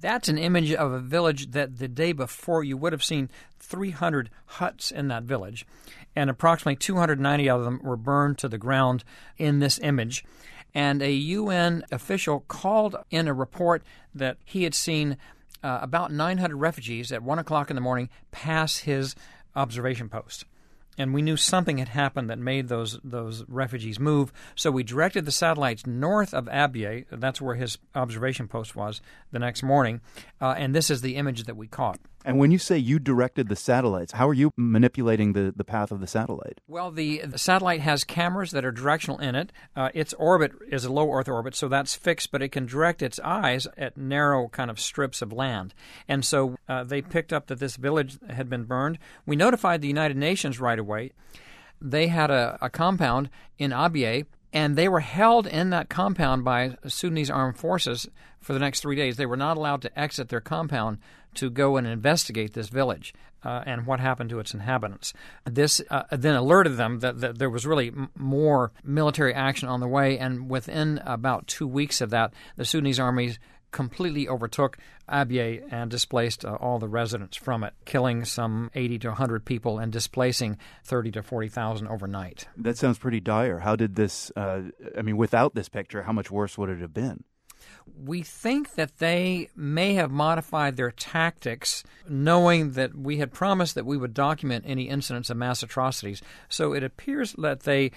[0.00, 4.30] That's an image of a village that the day before you would have seen 300
[4.46, 5.66] huts in that village,
[6.16, 9.04] and approximately 290 of them were burned to the ground
[9.38, 10.24] in this image.
[10.74, 13.82] And a UN official called in a report
[14.14, 15.16] that he had seen
[15.62, 19.14] uh, about 900 refugees at 1 o'clock in the morning pass his
[19.56, 20.44] observation post.
[20.98, 24.32] and we knew something had happened that made those those refugees move.
[24.54, 27.06] So we directed the satellites north of Abyei.
[27.10, 29.00] That's where his observation post was
[29.32, 30.00] the next morning,
[30.40, 32.00] uh, and this is the image that we caught.
[32.24, 35.90] And when you say you directed the satellites, how are you manipulating the, the path
[35.90, 36.60] of the satellite?
[36.68, 39.52] Well, the, the satellite has cameras that are directional in it.
[39.74, 43.00] Uh, its orbit is a low Earth orbit, so that's fixed, but it can direct
[43.02, 45.72] its eyes at narrow kind of strips of land.
[46.08, 48.98] And so uh, they picked up that this village had been burned.
[49.24, 51.12] We notified the United Nations right away.
[51.80, 56.76] They had a, a compound in Abyei and they were held in that compound by
[56.86, 58.08] Sudanese armed forces
[58.40, 59.16] for the next three days.
[59.16, 60.98] They were not allowed to exit their compound
[61.34, 63.14] to go and investigate this village
[63.44, 65.12] uh, and what happened to its inhabitants.
[65.44, 69.80] This uh, then alerted them that, that there was really m- more military action on
[69.80, 73.38] the way, and within about two weeks of that, the Sudanese armies
[73.70, 74.76] completely overtook
[75.08, 79.78] Abyei and displaced uh, all the residents from it, killing some 80 to 100 people
[79.78, 82.46] and displacing 30 to 40,000 overnight.
[82.56, 83.60] That sounds pretty dire.
[83.60, 84.62] How did this, uh,
[84.96, 87.24] I mean, without this picture, how much worse would it have been?
[88.02, 93.86] We think that they may have modified their tactics, knowing that we had promised that
[93.86, 96.22] we would document any incidents of mass atrocities.
[96.48, 97.90] So it appears that they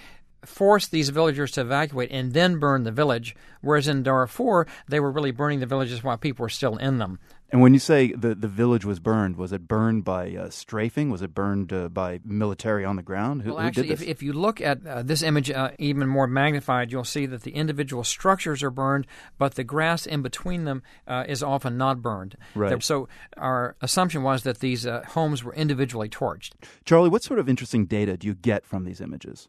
[0.44, 5.10] forced these villagers to evacuate and then burn the village, whereas in Darfur, they were
[5.10, 7.18] really burning the villages while people were still in them.
[7.54, 11.08] And when you say the, the village was burned, was it burned by uh, strafing?
[11.10, 13.42] Was it burned uh, by military on the ground?
[13.42, 16.90] Who, well, actually, if, if, you look at uh, this image uh, even more magnified,
[16.90, 19.06] you'll see that the individual structures are burned,
[19.38, 22.36] but the grass in between them uh, is often not burned.
[22.56, 22.82] Right.
[22.82, 26.54] So our assumption was that these uh, homes were individually torched.
[26.84, 29.48] Charlie, what sort of interesting data do you get from these images?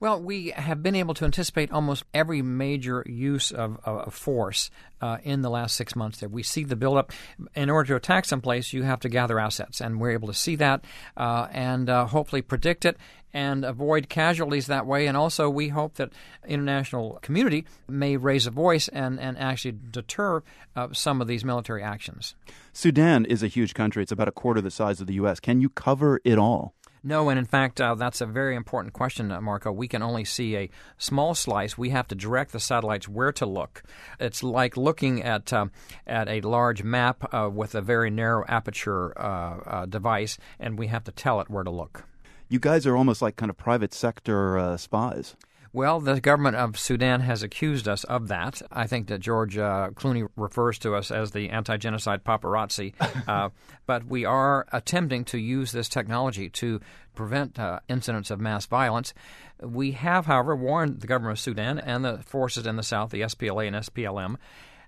[0.00, 4.70] Well, we have been able to anticipate almost every major use of, of force
[5.00, 6.20] uh, in the last six months.
[6.20, 7.12] There, we see the buildup.
[7.56, 10.54] In order to attack someplace, you have to gather assets, and we're able to see
[10.56, 10.84] that
[11.16, 12.96] uh, and uh, hopefully predict it
[13.32, 15.08] and avoid casualties that way.
[15.08, 16.12] And also, we hope that
[16.46, 20.44] international community may raise a voice and, and actually deter
[20.76, 22.36] uh, some of these military actions.
[22.72, 24.04] Sudan is a huge country.
[24.04, 25.40] It's about a quarter the size of the U.S.
[25.40, 26.74] Can you cover it all?
[27.02, 29.70] No, and in fact, uh, that's a very important question, uh, Marco.
[29.70, 31.78] We can only see a small slice.
[31.78, 33.82] We have to direct the satellites where to look.
[34.18, 35.66] It's like looking at uh,
[36.06, 40.88] at a large map uh, with a very narrow aperture uh, uh, device, and we
[40.88, 42.04] have to tell it where to look.
[42.48, 45.36] You guys are almost like kind of private sector spies.
[45.72, 48.62] Well, the government of Sudan has accused us of that.
[48.72, 52.94] I think that George uh, Clooney refers to us as the anti genocide paparazzi.
[53.28, 53.50] uh,
[53.86, 56.80] but we are attempting to use this technology to
[57.14, 59.12] prevent uh, incidents of mass violence.
[59.60, 63.22] We have, however, warned the government of Sudan and the forces in the south, the
[63.22, 64.36] SPLA and SPLM,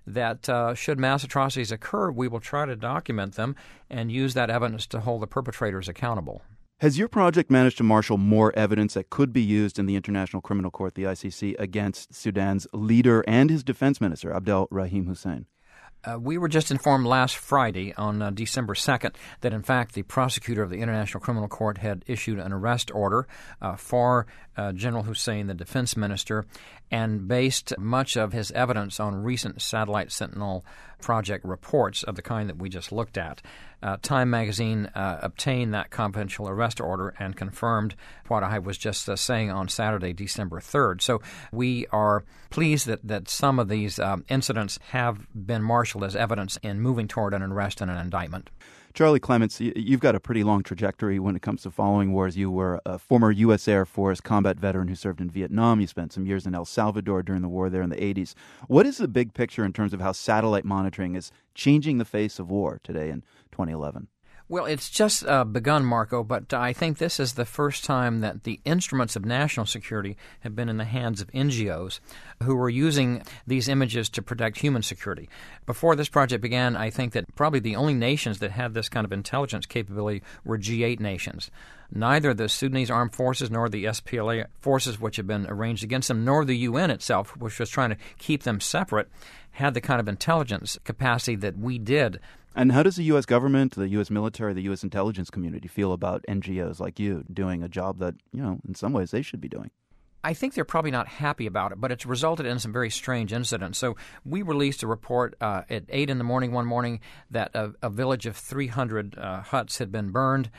[0.07, 3.55] that uh, should mass atrocities occur, we will try to document them
[3.89, 6.41] and use that evidence to hold the perpetrators accountable.
[6.81, 10.41] Has your project managed to marshal more evidence that could be used in the International
[10.41, 15.45] Criminal Court, the ICC, against Sudan's leader and his defense minister, Abdel Rahim Hussein?
[16.03, 20.01] Uh, we were just informed last Friday, on uh, December 2nd, that in fact the
[20.01, 23.27] prosecutor of the International Criminal Court had issued an arrest order
[23.61, 24.25] uh, for
[24.57, 26.47] uh, General Hussein, the defense minister,
[26.89, 30.65] and based much of his evidence on recent satellite sentinel
[30.99, 33.43] project reports of the kind that we just looked at.
[33.83, 37.95] Uh, Time magazine uh, obtained that confidential arrest order and confirmed
[38.27, 41.01] what I was just uh, saying on Saturday, December 3rd.
[41.01, 41.21] So
[41.51, 46.57] we are pleased that, that some of these um, incidents have been marshaled as evidence
[46.63, 48.49] in moving toward an arrest and an indictment.
[48.93, 52.35] Charlie Clements, you've got a pretty long trajectory when it comes to following wars.
[52.35, 53.67] You were a former U.S.
[53.67, 55.79] Air Force combat veteran who served in Vietnam.
[55.79, 58.33] You spent some years in El Salvador during the war there in the 80s.
[58.67, 62.37] What is the big picture in terms of how satellite monitoring is changing the face
[62.37, 63.21] of war today in
[63.51, 64.07] 2011?
[64.51, 68.43] Well, it's just uh, begun, Marco, but I think this is the first time that
[68.43, 72.01] the instruments of national security have been in the hands of NGOs
[72.43, 75.29] who were using these images to protect human security.
[75.65, 79.05] Before this project began, I think that probably the only nations that had this kind
[79.05, 81.49] of intelligence capability were G8 nations.
[81.89, 86.25] Neither the Sudanese armed forces nor the SPLA forces, which had been arranged against them,
[86.25, 89.07] nor the UN itself, which was trying to keep them separate,
[89.51, 92.19] had the kind of intelligence capacity that we did
[92.55, 93.25] and how does the U.S.
[93.25, 94.09] government, the U.S.
[94.09, 94.83] military, the U.S.
[94.83, 98.93] intelligence community feel about NGOs like you doing a job that, you know, in some
[98.93, 99.71] ways they should be doing?
[100.23, 103.33] I think they're probably not happy about it, but it's resulted in some very strange
[103.33, 103.79] incidents.
[103.79, 106.99] So we released a report uh, at 8 in the morning one morning
[107.31, 110.51] that a, a village of 300 uh, huts had been burned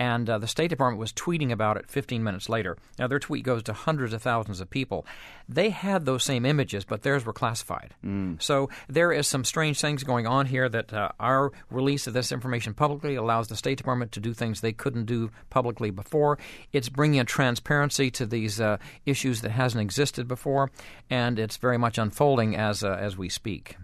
[0.00, 2.78] and uh, the State Department was tweeting about it 15 minutes later.
[2.98, 5.04] Now, their tweet goes to hundreds of thousands of people.
[5.46, 7.94] They had those same images, but theirs were classified.
[8.02, 8.40] Mm.
[8.40, 12.32] So there is some strange things going on here that uh, our release of this
[12.32, 16.38] information publicly allows the State Department to do things they couldn't do publicly before.
[16.72, 20.70] It's bringing a transparency to these uh, issues that hasn't existed before,
[21.10, 23.76] and it's very much unfolding as uh, as we speak.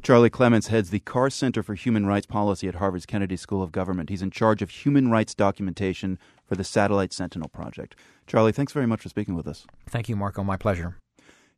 [0.00, 3.72] Charlie Clements heads the Carr Center for Human Rights Policy at Harvard's Kennedy School of
[3.72, 4.10] Government.
[4.10, 7.96] He's in charge of human rights documentation for the Satellite Sentinel Project.
[8.26, 9.66] Charlie, thanks very much for speaking with us.
[9.88, 10.44] Thank you, Marco.
[10.44, 10.96] My pleasure.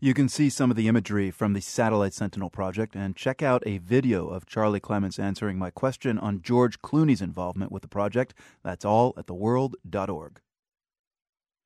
[0.00, 3.62] You can see some of the imagery from the Satellite Sentinel project and check out
[3.66, 8.32] a video of Charlie Clements answering my question on George Clooney's involvement with the project.
[8.64, 10.40] That's all at theworld.org.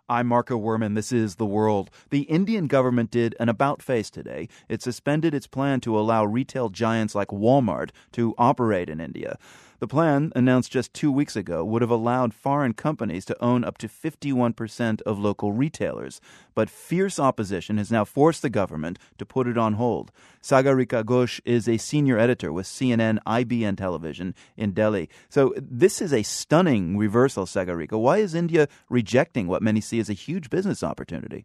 [0.06, 0.94] I'm Marco Werman.
[0.94, 1.88] This is The World.
[2.10, 4.48] The Indian government did an about face today.
[4.68, 9.38] It suspended its plan to allow retail giants like Walmart to operate in India.
[9.84, 13.76] The plan, announced just two weeks ago, would have allowed foreign companies to own up
[13.76, 16.22] to 51% of local retailers.
[16.54, 20.10] But fierce opposition has now forced the government to put it on hold.
[20.42, 25.10] Sagarika Ghose is a senior editor with CNN IBN Television in Delhi.
[25.28, 28.00] So this is a stunning reversal, Sagarika.
[28.00, 31.44] Why is India rejecting what many see as a huge business opportunity?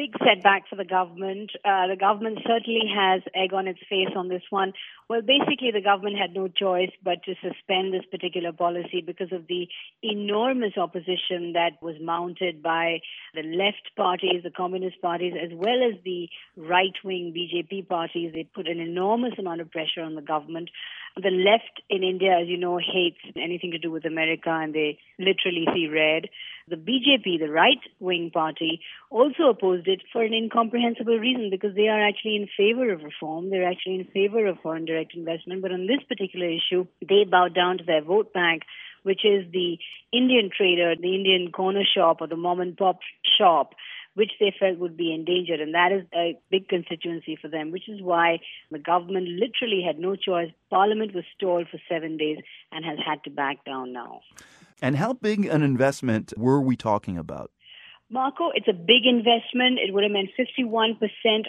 [0.00, 1.50] Big setback for the government.
[1.62, 4.72] Uh, the government certainly has egg on its face on this one.
[5.10, 9.46] Well, basically, the government had no choice but to suspend this particular policy because of
[9.46, 9.68] the
[10.02, 13.00] enormous opposition that was mounted by
[13.34, 18.32] the left parties, the communist parties, as well as the right wing BJP parties.
[18.32, 20.70] They put an enormous amount of pressure on the government.
[21.16, 24.98] The left in India, as you know, hates anything to do with America and they
[25.18, 26.28] literally see red.
[26.68, 28.80] The BJP, the right wing party,
[29.10, 33.50] also opposed it for an incomprehensible reason because they are actually in favor of reform.
[33.50, 35.62] They're actually in favor of foreign direct investment.
[35.62, 38.62] But on this particular issue, they bowed down to their vote bank,
[39.02, 39.78] which is the
[40.12, 43.00] Indian trader, the Indian corner shop or the mom and pop
[43.38, 43.74] shop
[44.14, 45.60] which they felt would be endangered.
[45.60, 48.40] And that is a big constituency for them, which is why
[48.70, 50.50] the government literally had no choice.
[50.68, 52.38] Parliament was stalled for seven days
[52.72, 54.20] and has had to back down now.
[54.82, 57.50] And how big an investment were we talking about?
[58.12, 59.78] Marco, it's a big investment.
[59.78, 60.98] It would have meant 51%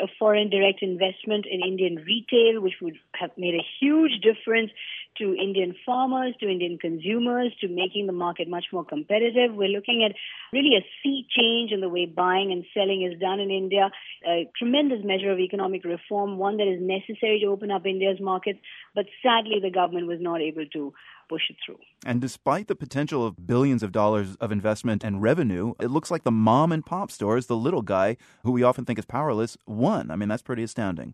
[0.02, 4.70] of foreign direct investment in Indian retail, which would have made a huge difference
[5.18, 9.56] to Indian farmers, to Indian consumers, to making the market much more competitive.
[9.56, 10.16] We're looking at
[10.54, 13.90] really a sea change in the way buying and selling is done in India,
[14.28, 18.60] a tremendous measure of economic reform, one that is necessary to open up India's markets.
[18.94, 20.94] But sadly, the government was not able to
[21.32, 21.78] push it through.
[22.06, 26.24] And despite the potential of billions of dollars of investment and revenue, it looks like
[26.24, 30.12] the mom and pop stores, the little guy who we often think is powerless, won.
[30.12, 31.14] I mean, that's pretty astounding.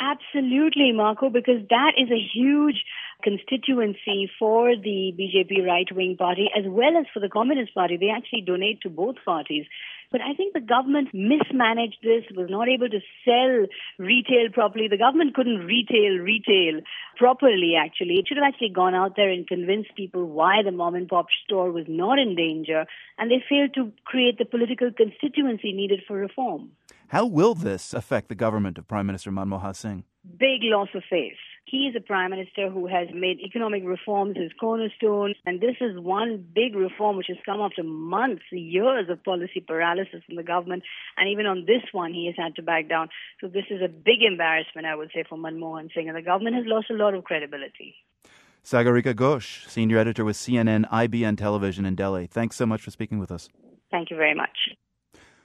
[0.00, 2.84] Absolutely, Marco, because that is a huge
[3.22, 7.98] constituency for the BJP right wing party as well as for the Communist Party.
[7.98, 9.66] They actually donate to both parties.
[10.10, 13.66] But I think the government mismanaged this, was not able to sell
[13.98, 14.88] retail properly.
[14.88, 16.80] The government couldn't retail retail
[17.18, 18.14] properly, actually.
[18.14, 21.26] It should have actually gone out there and convinced people why the mom and pop
[21.44, 22.86] store was not in danger.
[23.18, 26.70] And they failed to create the political constituency needed for reform.
[27.10, 30.04] How will this affect the government of Prime Minister Manmohan Singh?
[30.38, 31.42] Big loss of face.
[31.64, 35.98] He is a prime minister who has made economic reforms his cornerstone, and this is
[35.98, 40.84] one big reform which has come after months, years of policy paralysis in the government,
[41.16, 43.08] and even on this one he has had to back down.
[43.40, 46.54] So this is a big embarrassment, I would say, for Manmohan Singh, and the government
[46.54, 47.96] has lost a lot of credibility.
[48.64, 52.28] Sagarika Ghose, senior editor with CNN IBN Television in Delhi.
[52.28, 53.48] Thanks so much for speaking with us.
[53.90, 54.56] Thank you very much.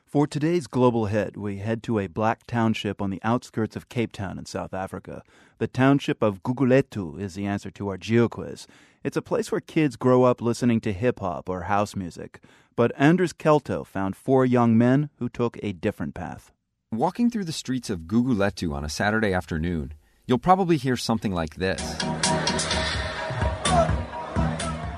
[0.05, 4.11] For today's Global Hit, we head to a black township on the outskirts of Cape
[4.11, 5.23] Town in South Africa.
[5.57, 8.67] The township of Gugulethu is the answer to our GeoQuiz.
[9.03, 12.39] It's a place where kids grow up listening to hip hop or house music.
[12.75, 16.51] But Anders Kelto found four young men who took a different path.
[16.91, 19.95] Walking through the streets of Gugulethu on a Saturday afternoon,
[20.27, 21.81] you'll probably hear something like this.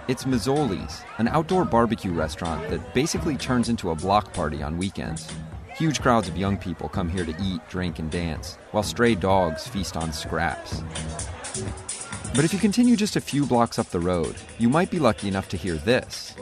[0.07, 5.29] It's Mzoli's, an outdoor barbecue restaurant that basically turns into a block party on weekends.
[5.75, 9.67] Huge crowds of young people come here to eat, drink, and dance, while stray dogs
[9.67, 10.81] feast on scraps.
[12.33, 15.27] But if you continue just a few blocks up the road, you might be lucky
[15.27, 16.33] enough to hear this.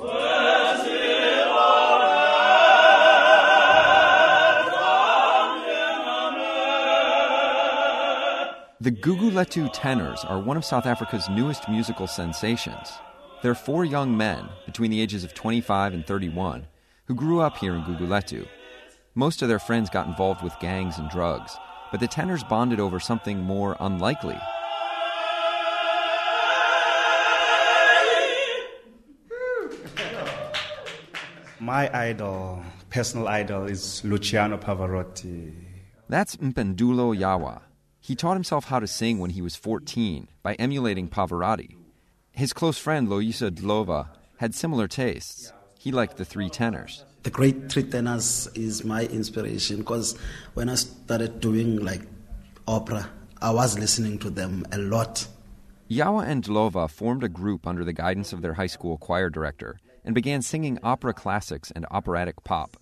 [8.79, 12.93] The Gugulethu Tenors are one of South Africa's newest musical sensations.
[13.45, 16.65] They're four young men between the ages of 25 and 31
[17.05, 18.47] who grew up here in Gugulethu.
[19.13, 21.55] Most of their friends got involved with gangs and drugs,
[21.91, 24.39] but the tenors bonded over something more unlikely.
[31.59, 35.53] My idol, personal idol, is Luciano Pavarotti.
[36.09, 37.61] That's Mpendulo Yawa.
[37.99, 41.74] He taught himself how to sing when he was 14 by emulating Pavarotti.
[42.35, 44.09] His close friend Loisa Dlova
[44.39, 45.53] had similar tastes.
[45.79, 47.05] He liked the three tenors.
[47.23, 50.17] The great three tenors is my inspiration because
[50.53, 52.01] when I started doing like
[52.67, 53.09] opera,
[53.41, 55.29] I was listening to them a lot.
[55.89, 59.79] Yawa and Dlova formed a group under the guidance of their high school choir director
[60.03, 62.75] and began singing opera classics and operatic pop.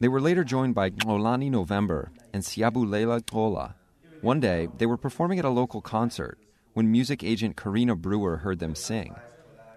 [0.00, 3.74] They were later joined by Olani November and Siyabulela Tola.
[4.22, 6.38] One day, they were performing at a local concert
[6.74, 9.14] when music agent Karina Brewer heard them sing.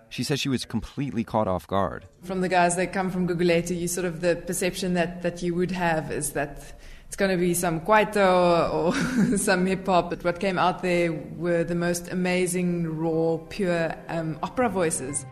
[0.09, 2.05] She says she was completely caught off guard.
[2.23, 5.53] From the guys that come from Guguletu, you sort of the perception that, that you
[5.55, 10.09] would have is that it's going to be some kwaito or some hip hop.
[10.09, 15.25] But what came out there were the most amazing, raw, pure um, opera voices.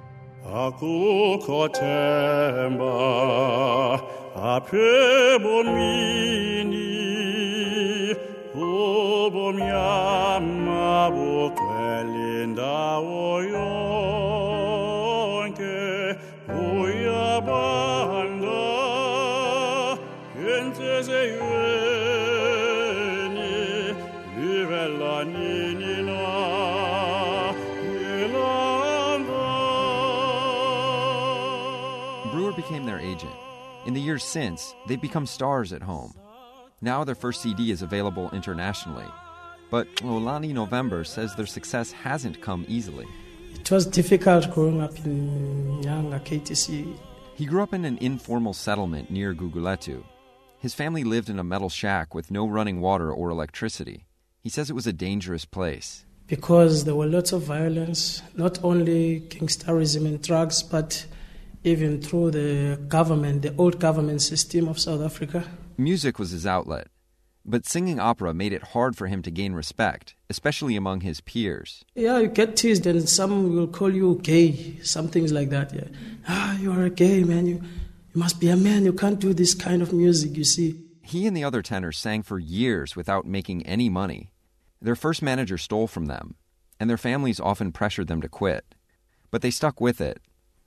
[32.31, 33.33] Brewer became their agent.
[33.85, 36.13] In the years since, they've become stars at home.
[36.81, 39.05] Now their first CD is available internationally.
[39.71, 43.05] But Olani November says their success hasn't come easily.
[43.59, 46.95] It was difficult growing up in Nyanga, KTC.
[47.35, 50.03] He grew up in an informal settlement near Guguletu.
[50.59, 54.05] His family lived in a metal shack with no running water or electricity.
[54.41, 56.05] He says it was a dangerous place.
[56.27, 61.05] Because there were lots of violence, not only gangsterism and drugs, but
[61.63, 65.43] even through the government, the old government system of South Africa.
[65.77, 66.87] Music was his outlet,
[67.43, 71.83] but singing opera made it hard for him to gain respect, especially among his peers.
[71.93, 75.73] Yeah, you get teased, and some will call you gay, some things like that.
[75.73, 75.87] Yeah,
[76.29, 77.45] ah, you are a gay man.
[77.45, 78.85] You, you must be a man.
[78.85, 80.37] You can't do this kind of music.
[80.37, 80.81] You see.
[81.01, 84.31] He and the other tenors sang for years without making any money.
[84.81, 86.35] Their first manager stole from them,
[86.79, 88.75] and their families often pressured them to quit.
[89.29, 90.21] But they stuck with it.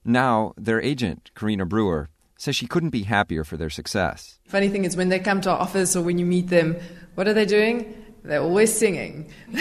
[0.04, 4.38] Now, their agent, Karina Brewer, says she couldn't be happier for their success.
[4.46, 6.76] Funny thing is, when they come to our office or when you meet them,
[7.14, 7.94] what are they doing?
[8.24, 9.30] They're always singing.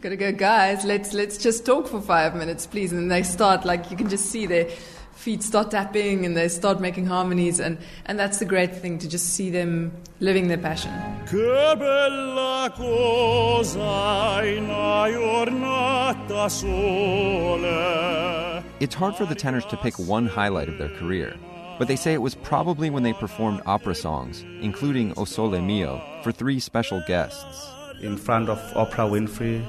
[0.00, 0.84] Gotta go, guys.
[0.84, 2.92] Let's let's just talk for five minutes, please.
[2.92, 4.68] And they start like you can just see their
[5.14, 9.08] feet start tapping and they start making harmonies, and and that's the great thing to
[9.08, 10.90] just see them living their passion.
[11.26, 18.62] Che bella cosa in una giornata sole.
[18.80, 21.34] It's hard for the tenors to pick one highlight of their career,
[21.78, 26.02] but they say it was probably when they performed opera songs, including O Sole Mio,
[26.22, 27.70] for three special guests.
[28.00, 29.64] In front of Oprah Winfrey,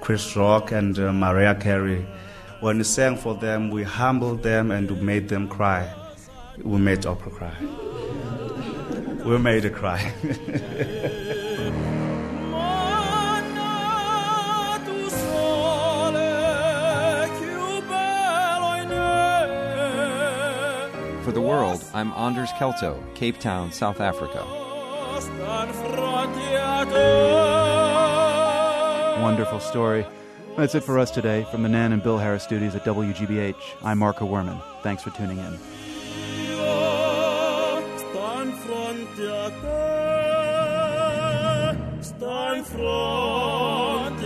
[0.00, 2.06] Chris Rock, and uh, Mariah Carey.
[2.60, 5.92] When we sang for them, we humbled them and we made them cry.
[6.62, 7.54] We made Oprah cry.
[9.24, 10.12] We made her cry.
[21.38, 24.44] the world, I'm Anders Kelto, Cape Town, South Africa.
[29.22, 30.04] Wonderful story.
[30.56, 33.54] That's it for us today from the Nan and Bill Harris studios at WGBH.
[33.82, 34.60] I'm Marco Werman.
[34.82, 35.56] Thanks for tuning in.
[42.02, 44.20] Stand front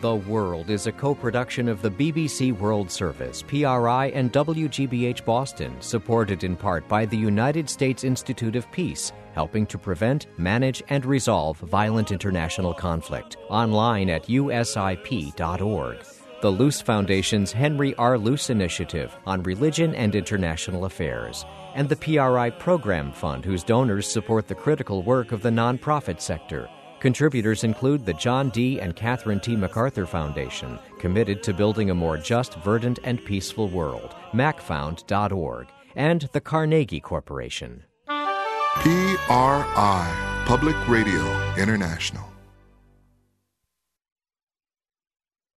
[0.00, 5.76] The World is a co production of the BBC World Service, PRI, and WGBH Boston,
[5.80, 11.04] supported in part by the United States Institute of Peace, helping to prevent, manage, and
[11.04, 13.36] resolve violent international conflict.
[13.50, 15.98] Online at usip.org.
[16.40, 18.16] The Luce Foundation's Henry R.
[18.16, 21.44] Luce Initiative on Religion and International Affairs,
[21.74, 26.70] and the PRI Program Fund, whose donors support the critical work of the nonprofit sector.
[27.00, 28.78] Contributors include the John D.
[28.78, 29.56] and Catherine T.
[29.56, 36.40] MacArthur Foundation, committed to building a more just, verdant, and peaceful world, macfound.org, and the
[36.40, 37.84] Carnegie Corporation.
[38.06, 38.84] PRI,
[40.46, 42.29] Public Radio International.